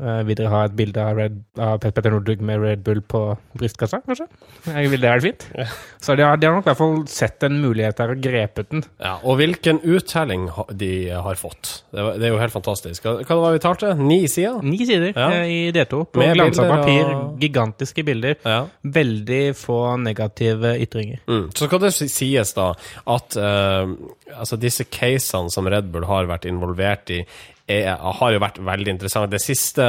[0.00, 3.20] eh, vil dere ha et bilde av, Red, av Petter Northug med Red Bull på
[3.60, 4.26] brystkassa, kanskje?
[4.66, 5.46] Jeg vil det være fint.
[6.00, 8.70] Så de har, de har nok i hvert fall sett en mulighet her og grepet
[8.72, 8.84] den.
[9.00, 10.48] Ja, Og hvilken uttelling
[10.80, 11.82] de har fått.
[11.92, 13.04] Det, var, det er jo helt fantastisk.
[13.04, 13.92] Hva, hva var det vi talte?
[14.00, 14.60] Ni sider?
[14.64, 15.28] Ni sider Ja.
[15.40, 17.04] eh, i D2 på glansa papir.
[17.04, 18.34] og- Gigantiske bilder.
[18.44, 18.64] Ja.
[18.84, 21.20] Veldig få negative ytringer.
[21.28, 21.50] Mm.
[21.54, 22.70] Så skal det sies da
[23.06, 23.88] at uh,
[24.36, 27.20] altså disse casene som Red Bull har vært involvert i,
[27.70, 29.30] er, har jo vært veldig interessant.
[29.32, 29.86] Det siste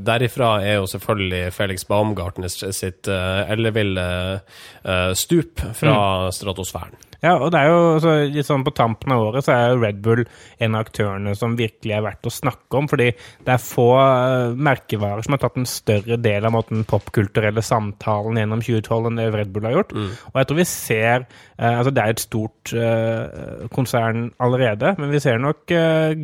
[0.00, 4.06] derifra er jo selvfølgelig Felix Baumgartners sitt uh, elleville
[4.40, 6.00] uh, stup fra
[6.34, 7.09] stratosfæren.
[7.20, 10.00] Ja, og det er jo så, litt sånn på tampen av året så er Red
[10.04, 10.22] Bull
[10.62, 13.10] en av aktørene som virkelig er verdt å snakke om, fordi
[13.44, 18.40] det er få eh, merkevarer som har tatt en større del av måten, popkulturelle samtalen
[18.40, 19.92] gjennom 2012 enn det Red Bull har gjort.
[20.32, 25.12] Og jeg tror vi ser eh, Altså, det er et stort eh, konsern allerede, men
[25.12, 25.70] vi ser nok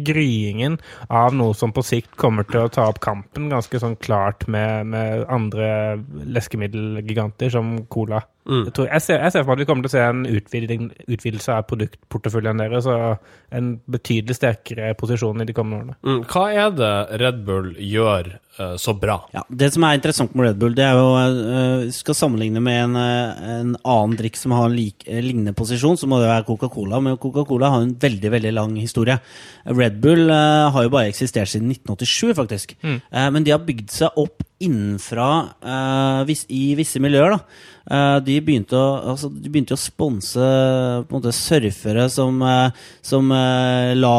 [0.07, 0.77] gryingen
[1.13, 4.89] av noe som på sikt kommer til å ta opp kampen ganske sånn klart med,
[4.93, 5.69] med andre
[6.25, 8.25] leskemiddelgiganter som Cola.
[8.47, 10.21] Jeg, tror, jeg, ser, jeg ser for meg at vi kommer til å se en
[11.17, 15.97] utvidelse av produktporteføljen deres og en betydelig sterkere posisjon i de kommende årene.
[16.07, 16.21] Mm.
[16.31, 16.93] Hva er det
[17.25, 19.19] Red Bull gjør så bra?
[19.35, 22.79] Ja, Det som er interessant med Red Bull, det er jo uh, Skal sammenligne med
[22.85, 26.31] en, eh, en annen drikk som har en lik, eh, lignende posisjon, så må det
[26.31, 27.01] være Coca-Cola.
[27.03, 29.19] Men Coca-Cola har en veldig veldig lang historie.
[29.66, 32.77] Red Bull uh, har jo bare eksistert siden 1987, faktisk.
[32.83, 37.37] Eh, men de har bygd seg opp innenfra uh, vis, i visse miljøer.
[37.37, 37.40] da.
[37.87, 42.87] Eh, de begynte å, altså, de begynte å sponse på en måte, surfere som, eh,
[43.05, 44.16] som eh, la,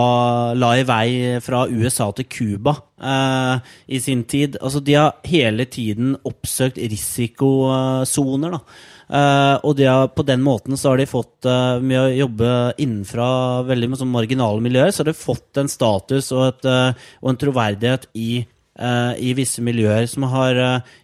[0.56, 1.10] la i vei
[1.43, 4.58] fra USA til Cuba eh, i sin tid.
[4.62, 8.58] Altså, de har hele tiden oppsøkt risikosoner.
[8.58, 8.62] da.
[9.08, 12.50] Uh, og har, på den måten så har de fått, uh, med å jobbe
[12.84, 13.28] innenfra
[13.70, 17.32] veldig med sånn marginale miljøer, så har de fått en status og, et, uh, og
[17.32, 18.30] en troverdighet i
[18.78, 20.54] i visse miljøer som har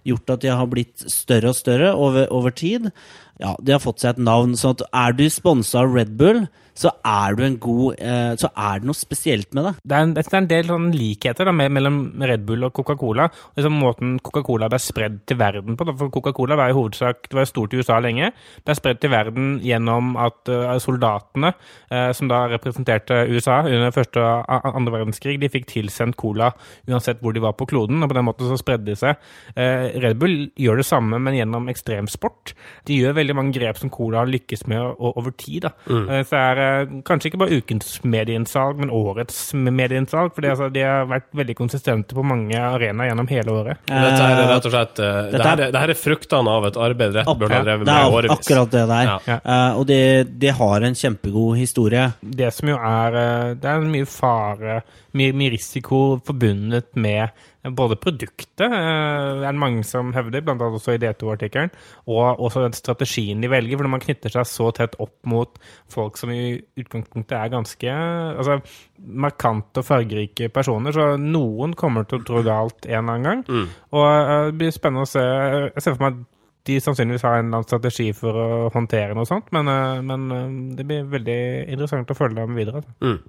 [0.06, 2.92] gjort at de har blitt større og større over, over tid.
[3.42, 4.54] Ja, De har fått seg et navn.
[4.56, 8.48] så at Er du sponsa av Red Bull, så er du en god eh, Så
[8.58, 9.74] er det noe spesielt med det.
[9.86, 12.74] Det er en, det er en del sånn likheter da, me- mellom Red Bull og
[12.74, 13.28] Coca-Cola.
[13.58, 15.86] Liksom måten Coca-Cola ble spredd til verden på.
[15.86, 15.94] Da.
[16.00, 18.32] For Coca-Cola var i hovedsak det var stort i USA lenge.
[18.66, 21.54] Det er spredd til verden gjennom at uh, soldatene,
[21.94, 26.50] uh, som da representerte USA under første og andre verdenskrig, de fikk tilsendt cola
[26.90, 28.02] uansett hvor de var på kloden.
[28.02, 29.22] og På den måten så spredde de seg.
[29.54, 32.56] Uh, Red Bull gjør det samme, men gjennom ekstremsport.
[32.90, 35.62] De gjør veldig mange grep som cola har lykkes med over tid.
[35.68, 35.72] da.
[35.90, 40.34] Eh, Så er eh, kanskje ikke bare ukens medieinnsalg, men årets medieinnsalg.
[40.36, 43.78] For altså, de har vært veldig konsistente på mange arenaer gjennom hele året.
[43.88, 47.14] Dette er rett og slett eh, det, her er- det her fruktene av et arbeid
[47.26, 48.38] Bull har drevet med i er årevis.
[48.40, 49.14] akkurat det der.
[49.14, 49.20] er.
[49.28, 49.40] Ja.
[49.44, 50.00] Uh, Eh, og det,
[50.40, 52.08] det har en kjempegod historie.
[52.22, 54.82] Det som jo er Det er mye fare,
[55.18, 57.32] mye, mye risiko forbundet med
[57.78, 61.72] både produktet, eh, det er mange som hevder, annet også i D2-artikkelen,
[62.12, 63.78] og også den strategien de velger.
[63.78, 65.56] For når man knytter seg så tett opp mot
[65.92, 68.60] folk som i utgangspunktet er ganske altså,
[69.00, 73.48] markante og fargerike personer, så noen kommer til å trå galt en eller annen gang.
[73.96, 75.24] Og eh, det blir spennende å se.
[75.24, 76.30] Jeg ser for meg at
[76.66, 80.32] de sannsynligvis har en eller annen strategi for å håndtere noe sånt, men, eh, men
[80.32, 81.40] eh, det blir veldig
[81.74, 82.84] interessant å følge dem videre.
[83.04, 83.20] Mm.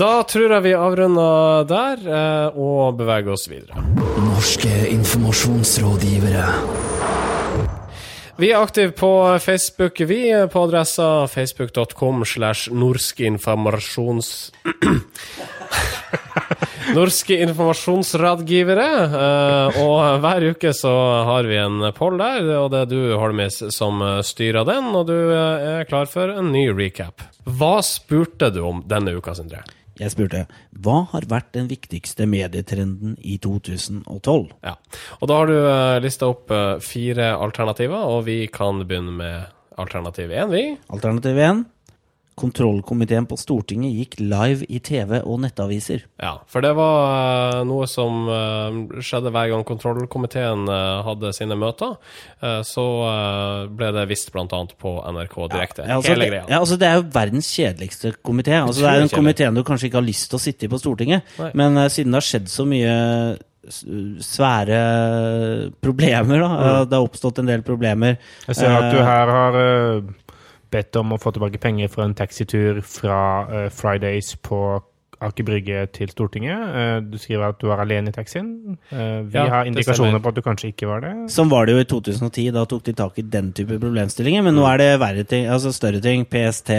[0.00, 3.84] Da tror jeg vi avrunder der, eh, og beveger oss videre.
[4.24, 6.46] Norske informasjonsrådgivere.
[8.36, 14.52] Vi er aktive på Facebook, vi, er på adressa facebook.com slash norske informasjons...
[16.98, 18.88] Norske informasjonsrådgivere.
[19.20, 20.94] eh, og hver uke så
[21.30, 24.90] har vi en poll der, og det er du, Holmis, som eh, styrer den.
[24.94, 27.24] Og du eh, er klar for en ny recap.
[27.44, 29.64] Hva spurte du om denne uka, Sindre?
[30.00, 30.40] Jeg spurte
[30.82, 34.48] hva har vært den viktigste medietrenden i 2012?
[34.64, 34.74] Ja.
[35.20, 39.52] Og da har du uh, lista opp eh, fire alternativer, og vi kan begynne med
[39.78, 40.64] alternativ én, vi.
[40.90, 41.62] Alternativ 1.
[42.34, 46.02] Kontrollkomiteen på Stortinget gikk live i TV og nettaviser.
[46.18, 51.54] Ja, for det var eh, noe som eh, skjedde hver gang kontrollkomiteen eh, hadde sine
[51.58, 51.94] møter.
[52.66, 52.82] Så
[53.72, 54.44] ble det visst bl.a.
[54.50, 55.86] på NRK direkte.
[55.86, 56.42] Ja, altså, Hele greia.
[56.50, 58.58] ja, altså, det er jo verdens kjedeligste komité.
[58.58, 60.80] Altså, det er en komité du kanskje ikke har lyst til å sitte i på
[60.82, 61.50] Stortinget, Nei.
[61.56, 62.94] men siden det har skjedd så mye
[63.64, 64.80] svære
[65.80, 66.50] problemer, da.
[66.50, 66.90] Mm.
[66.90, 68.18] Det har oppstått en del problemer.
[68.50, 69.58] Jeg ser at du her har
[70.74, 74.64] bedt om å få tilbake penger for en taxitur fra eh, Fridays på
[75.24, 76.62] Aker Brygge til Stortinget.
[76.76, 78.48] Eh, du skriver at du var alene i taxien.
[78.90, 81.12] Eh, vi Ja, har indikasjoner på at du kanskje ikke var det.
[81.32, 82.50] Sånn var det jo i 2010.
[82.52, 84.44] Da tok de tak i den type problemstillinger.
[84.44, 86.26] Men nå er det verre ting, altså større ting.
[86.28, 86.74] PST,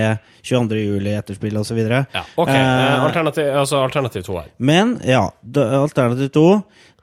[0.45, 0.83] 22.
[0.83, 1.79] juli, etterspill osv.
[1.87, 2.03] Ja,
[2.35, 2.51] ok.
[2.51, 4.51] Eh, alternativ, altså alternativ to her.
[4.59, 6.47] Men ja, alternativ to.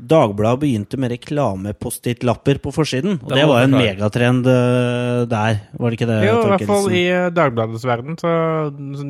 [0.01, 3.18] Dagbladet begynte med reklame-post-it-lapper på forsiden.
[3.22, 6.16] Og Det var en megatrend eh, der, var det ikke det?
[6.24, 8.16] Jo, i hvert fall i eh, Dagbladets verden.
[8.16, 8.32] Så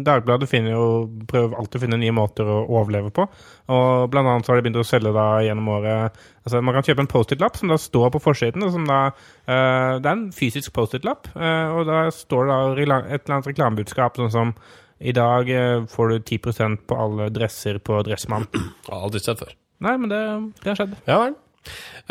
[0.04, 0.88] Dagbladet finner jo,
[1.30, 3.28] prøver alltid å finne nye måter å overleve på.
[3.70, 6.82] Og blant annet så har de begynt å selge da gjennom året Altså Man kan
[6.82, 8.66] kjøpe en Post-It-lapp som da står på forsiden.
[8.66, 9.00] Og som da,
[9.46, 13.50] uh, det er en fysisk Post-It-lapp, uh, og da står det da et eller annet
[13.52, 14.54] reklamebudskap sånn som
[14.98, 15.48] i dag
[15.90, 18.50] får du 10% på alle dresser på Dressmann.
[18.90, 19.54] Har aldri sett før.
[19.82, 20.22] Nei, men det,
[20.62, 20.98] det har skjedd.
[21.08, 21.38] Ja vel.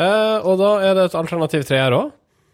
[0.00, 2.10] Eh, og da er det et alternativ tre her òg.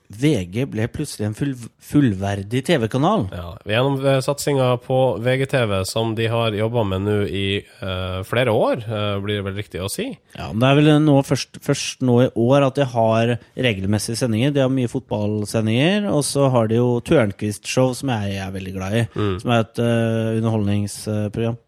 [0.08, 1.50] VG ble plutselig en full,
[1.84, 3.26] fullverdig TV-kanal.
[3.28, 8.54] Ja, gjennom eh, satsinga på VGTV, som de har jobba med nå i eh, flere
[8.56, 10.08] år, eh, blir det vel riktig å si?
[10.32, 14.16] Ja, men Det er vel nå først, først nå i år at de har regelmessige
[14.22, 14.56] sendinger.
[14.56, 19.00] De har mye fotballsendinger, og så har de jo Tørnquist-show, som jeg er veldig glad
[19.02, 19.06] i.
[19.44, 21.60] Som er et eh, underholdningsprogram.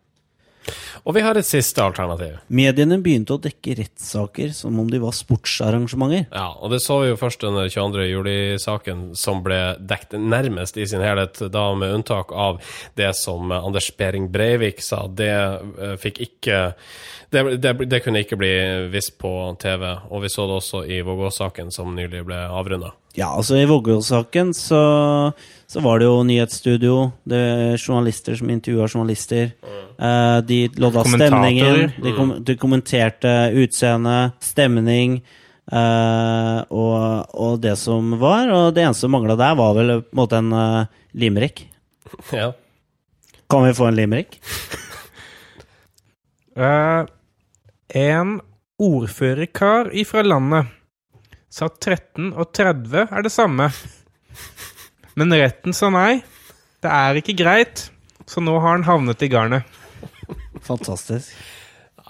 [1.05, 2.37] Og vi har et siste alternativ.
[2.53, 6.27] Mediene begynte å dekke rettssaker som om de var sportsarrangementer.
[6.29, 8.07] Ja, og det så vi jo først under 22.
[8.11, 12.61] juli-saken, som ble dekt nærmest i sin helhet, da med unntak av
[13.01, 15.07] det som Anders Behring Breivik sa.
[15.09, 16.63] Det eh, fikk ikke
[17.31, 18.55] det, det, det kunne ikke bli
[18.91, 19.33] vist på
[19.63, 22.93] TV, og vi så det også i Vågås-saken, som nylig ble avrunda.
[23.19, 24.81] Ja, altså I Vågål-saken så,
[25.67, 26.95] så var det jo nyhetsstudio,
[27.27, 29.51] det er journalister som intervjua journalister.
[29.99, 38.15] Eh, de lodda stemningen, de, kom, de kommenterte utseende, stemning eh, og, og det som
[38.23, 38.47] var.
[38.55, 41.67] Og det eneste som mangla der, var vel på en måte en uh, limerick.
[42.35, 42.53] Ja.
[43.51, 44.39] Kan vi få en limerick?
[46.59, 47.03] uh,
[48.07, 48.39] en
[48.79, 50.71] ordførerkar ifra landet
[51.51, 53.71] sa 13 og 30 er det samme.
[55.19, 56.21] Men retten sa nei.
[56.81, 57.89] Det er ikke greit,
[58.31, 59.81] så nå har han havnet i garnet.
[60.65, 61.35] Fantastisk.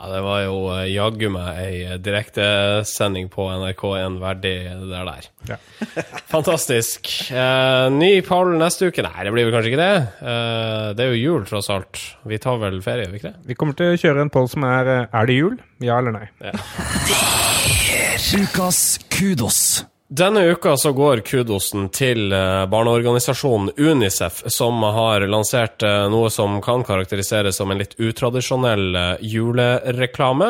[0.00, 5.10] Ja, det var jo eh, jaggu meg ei direktesending på NRK1 verdig, det der.
[5.10, 5.26] der.
[5.50, 5.58] Ja.
[6.34, 7.10] Fantastisk.
[7.28, 9.04] Eh, ny Paul neste uke?
[9.04, 10.00] Nei, det blir vel kanskje ikke det.
[10.24, 12.00] Eh, det er jo jul, tross alt.
[12.30, 13.44] Vi tar vel ferie, gjør vi ikke det?
[13.50, 15.60] Vi kommer til å kjøre en poll som er eh, Er det jul?
[15.84, 16.28] Ja eller nei?
[18.28, 19.84] Ukas kudos.
[20.12, 26.56] Denne uka så går kudosen til eh, barneorganisasjonen Unicef, som har lansert eh, noe som
[26.64, 30.48] kan karakteriseres som en litt utradisjonell eh, julereklame.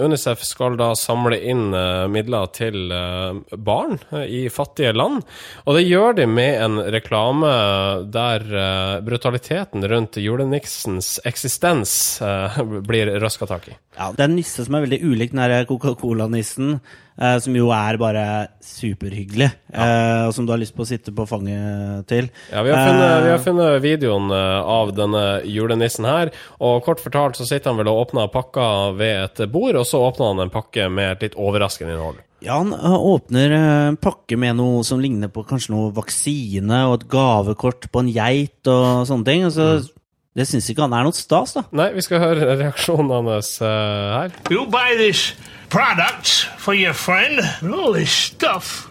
[0.00, 1.66] Unicef skal da samle inn
[2.08, 2.88] midler til
[3.52, 5.28] barn i fattige land,
[5.68, 7.52] og det gjør de med en reklame
[8.08, 8.48] der
[9.04, 11.92] brutaliteten rundt juleniksens eksistens
[12.88, 13.76] blir røska tak i.
[14.00, 16.78] Ja, det er en nisse som er veldig ulik den Coca-Cola-nissen,
[17.20, 18.24] eh, som jo er bare
[18.64, 22.30] superhyggelig, eh, og som du har lyst på å sitte på fanget til.
[22.52, 26.82] Ja, vi har, funnet, Eh, vi har funnet videoen eh, av denne julenissen her, og
[26.86, 28.66] kort fortalt så sitter han vel og åpner pakka
[28.98, 32.20] ved et bord, og så åpner han en pakke med et litt overraskende innhold.
[32.40, 37.00] Ja, han eh, åpner en pakke med noe som ligner på kanskje noe vaksine og
[37.00, 39.44] et gavekort på en geit og sånne ting.
[39.48, 39.70] og så
[40.36, 41.66] Det syns ikke han er noe stas, da.
[41.76, 44.36] Nei, vi skal høre reaksjonen hans uh, her.
[44.48, 44.96] You buy
[45.70, 48.90] this product for your friend, and all this stuff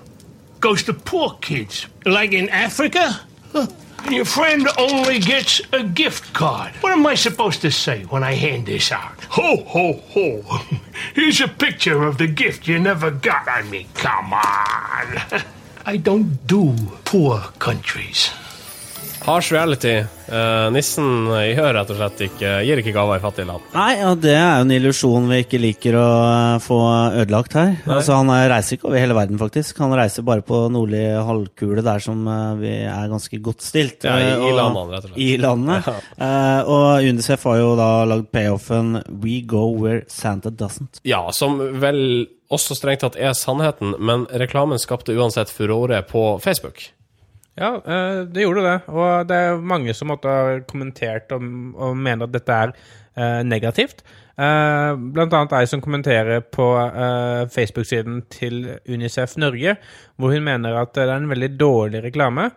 [0.59, 1.87] goes to poor kids.
[2.05, 3.19] Like in Africa?
[3.51, 3.67] Huh.
[4.09, 6.71] Your friend only gets a gift card.
[6.81, 9.19] What am I supposed to say when I hand this out?
[9.31, 10.59] Ho, ho, ho.
[11.15, 13.47] Here's a picture of the gift you never got.
[13.47, 15.43] I mean, come on.
[15.85, 18.31] I don't do poor countries.
[19.25, 19.97] Harsh reality.
[20.29, 23.63] Uh, nissen gjør rett og slett ikke Gir ikke gaver i fattige land.
[23.73, 26.77] Nei, og det er jo en illusjon vi ikke liker å eh, få
[27.23, 27.73] ødelagt her.
[27.89, 29.77] Altså, Han eh, reiser ikke over hele verden, faktisk.
[29.83, 32.21] Han reiser bare på nordlig halvkule, der som
[32.61, 34.05] vi er ganske godt stilt.
[34.07, 35.21] Ja, i- i landene, rett og slett.
[35.25, 35.79] I landene.
[36.19, 41.01] Eh, og UNICEF har jo da lagd payoffen 'We go where Santa doesn't'.
[41.03, 46.87] Ja, som vel også strengt tatt er sannheten, men reklamen skapte uansett furore på Facebook.
[47.59, 48.77] Ja, eh, det gjorde det.
[48.87, 51.43] Og det er mange som måtte ha kommentert og,
[51.75, 52.73] og mener at dette er
[53.19, 54.03] eh, negativt.
[54.39, 56.69] Eh, blant annet ei som kommenterer på
[57.51, 59.75] Facebook-siden til Unicef Norge,
[60.15, 62.49] hvor hun mener at det er en veldig dårlig reklame,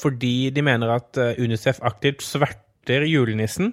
[0.00, 3.70] fordi de mener at Unicef aktivt sverter julenissen,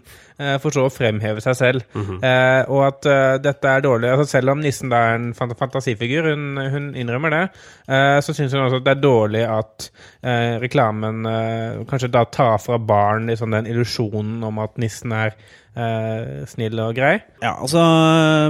[0.59, 1.83] for så å fremheve seg selv.
[2.23, 4.09] eh, og at eh, dette er dårlig.
[4.09, 7.43] Altså, selv om nissen da er en fant fantasifigur, hun, hun innrømmer det,
[7.87, 9.89] eh, så syns hun også at det er dårlig at
[10.23, 15.35] eh, reklamen eh, kanskje da tar fra barn liksom, den illusjonen om at nissen er
[15.75, 17.19] eh, snill og grei.
[17.43, 17.81] Ja, altså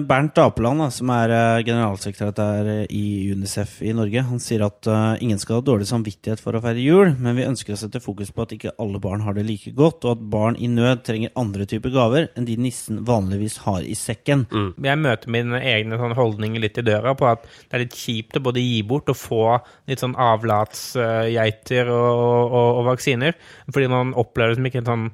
[0.07, 3.03] Bernt Apeland, da, som er eh, generalsekretær i
[3.33, 6.79] UNICEF i Norge, han sier at eh, ingen skal ha dårlig samvittighet for å feire
[6.83, 9.73] jul, men vi ønsker å sette fokus på at ikke alle barn har det like
[9.77, 13.81] godt, og at barn i nød trenger andre typer gaver enn de nissen vanligvis har
[13.81, 14.45] i sekken.
[14.83, 18.37] Jeg møter mine egne sånn holdninger litt i døra på at det er litt kjipt
[18.37, 19.43] å både gi bort og få
[19.89, 23.33] litt sånn avlatsgeiter og, og, og vaksiner,
[23.71, 25.07] fordi man opplever som ikke en sånn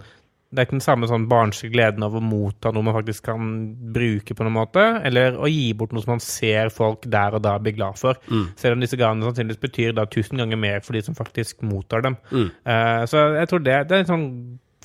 [0.50, 3.52] det er ikke den samme sånn barnslige gleden av å motta noe man faktisk kan
[3.94, 7.44] bruke på noen måte, eller å gi bort noe som man ser folk der og
[7.46, 8.18] da blir glad for.
[8.58, 12.02] Selv om disse gavene sannsynligvis betyr da tusen ganger mer for de som faktisk mottar
[12.02, 12.18] dem.
[12.66, 14.28] Eh, så jeg tror det, det er en sånn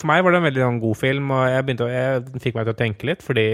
[0.00, 2.58] For meg var det en veldig sånn god film, og jeg, begynte jeg, den fikk
[2.58, 3.46] meg til å tenke litt, fordi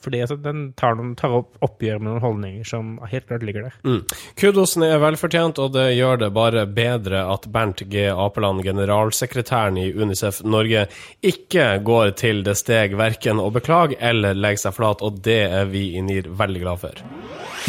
[0.00, 3.66] fordi altså, den tar, noen, tar opp oppgjør med noen holdninger som helt klart ligger
[3.68, 3.76] der.
[3.84, 4.00] Mm.
[4.40, 8.06] Kudosen er velfortjent, og det gjør det bare bedre at Bernt G.
[8.08, 10.86] Apeland, generalsekretæren i Unicef Norge,
[11.20, 15.68] ikke går til det steg verken å beklage eller legge seg flat, og det er
[15.68, 17.08] vi i NIR veldig glad for.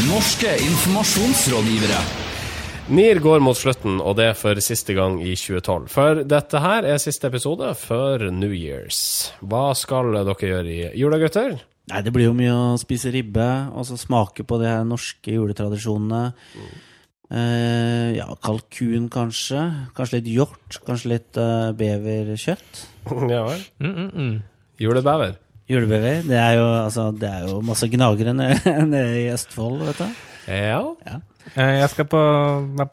[0.07, 2.30] Norske informasjonsrådgivere.
[2.89, 5.89] NIR går mot slutten, og det er for siste gang i 2012.
[5.93, 9.31] For dette her er siste episode før New Years.
[9.45, 11.59] Hva skal dere gjøre i jula, gutter?
[11.91, 15.35] Nei, det blir jo mye å spise ribbe, og så smake på de her norske
[15.35, 16.23] juletradisjonene.
[17.31, 19.63] Eh, ja, kalkun kanskje.
[19.95, 20.81] Kanskje litt hjort.
[20.87, 22.83] Kanskje litt uh, beverkjøtt.
[23.33, 23.65] ja vel.
[23.79, 24.37] Mm, mm, mm.
[24.81, 25.37] Julebever.
[25.71, 26.23] Julebever.
[26.27, 30.23] Det er jo, altså, det er jo masse gnagere nede, i Østfold, vet du.
[30.49, 30.81] Ja.
[31.07, 31.19] Eh,
[31.55, 32.21] Jeg skal på,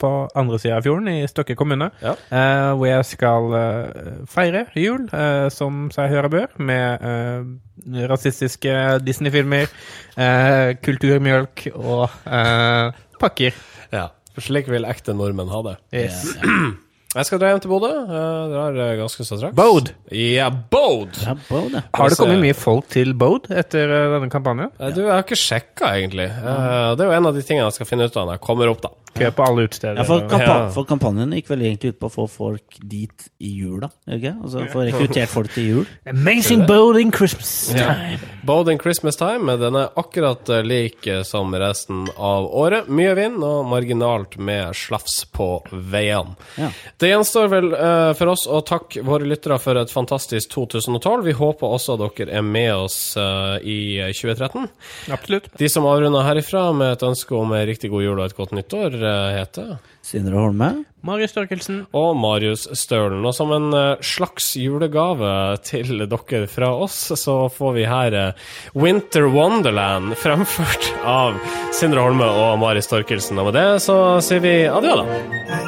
[0.00, 2.14] på andre sida av fjorden, i Stokke kommune, Ja.
[2.30, 8.74] eh, hvor jeg skal eh, feire jul, eh, som seg høre bør, med eh, rasistiske
[9.06, 9.68] Disney-filmer,
[10.16, 13.52] eh, kulturmjølk og eh, pakker.
[13.92, 14.08] ja.
[14.38, 15.76] Slik vil ekte nordmenn ha det.
[15.92, 16.36] Yes.
[17.16, 17.88] Jeg skal dra hjem til Bodø.
[17.88, 19.54] Jeg drar eh, ganske så straks.
[19.56, 19.94] Bode.
[20.12, 21.16] Ja, Bode!
[21.24, 21.80] Ja, Bode.
[21.96, 24.68] Har det kommet mye folk til Bode etter eh, denne kampanjen?
[24.76, 26.26] Eh, Du, jeg har ikke sjekka, egentlig.
[26.28, 28.44] Eh, Det er jo en av de tingene jeg skal finne ut av når jeg
[28.44, 28.92] kommer opp, da.
[29.14, 29.96] Kø på alle utesteder.
[29.96, 30.70] Ja, for, kampa Ja.
[30.74, 34.34] for kampanjen gikk vel egentlig ut på å få folk dit i jula, ikke?
[34.42, 35.86] Altså få rekruttert folk til jul.
[36.06, 38.18] Amazing Bowling Christmas time.
[38.48, 38.72] Ja.
[38.72, 42.88] in Christmas Time, den er akkurat eh, lik eh, som resten av året.
[42.88, 46.36] Mye vind og marginalt med slafs på veiene.
[46.56, 46.70] Ja.
[46.98, 51.24] Det gjenstår vel uh, for oss å takke våre lyttere for et fantastisk 2012.
[51.24, 54.68] Vi håper også dere er med oss uh, i 2013.
[55.14, 55.50] Absolutt.
[55.58, 58.54] De som avrunder herifra med et ønske om en riktig god jul og et godt
[58.56, 60.70] nyttår, heter Sindre Holme.
[61.04, 61.86] Marius Størkelsen.
[61.94, 63.24] og Marius Stølen.
[63.24, 65.30] Og som en eh, slags julegave
[65.62, 71.38] til dere fra oss, så får vi her eh, Winter Wonderland fremført av
[71.72, 73.38] Sindre Holme og Marius Størkelsen.
[73.38, 75.64] Og med det så sier vi adjø, da.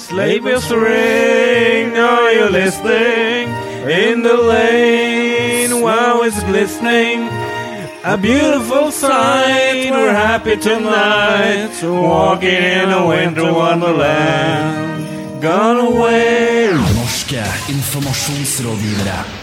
[0.00, 3.52] Sleigh bells ring, are you listening?
[3.88, 7.39] In the lane wow, it's glistening.
[8.02, 11.68] A beautiful sight, we're happy tonight.
[11.82, 15.42] Walking in a winter wonderland.
[15.42, 16.70] Gone away.
[16.72, 19.39] Norske informasjonsrådgivere.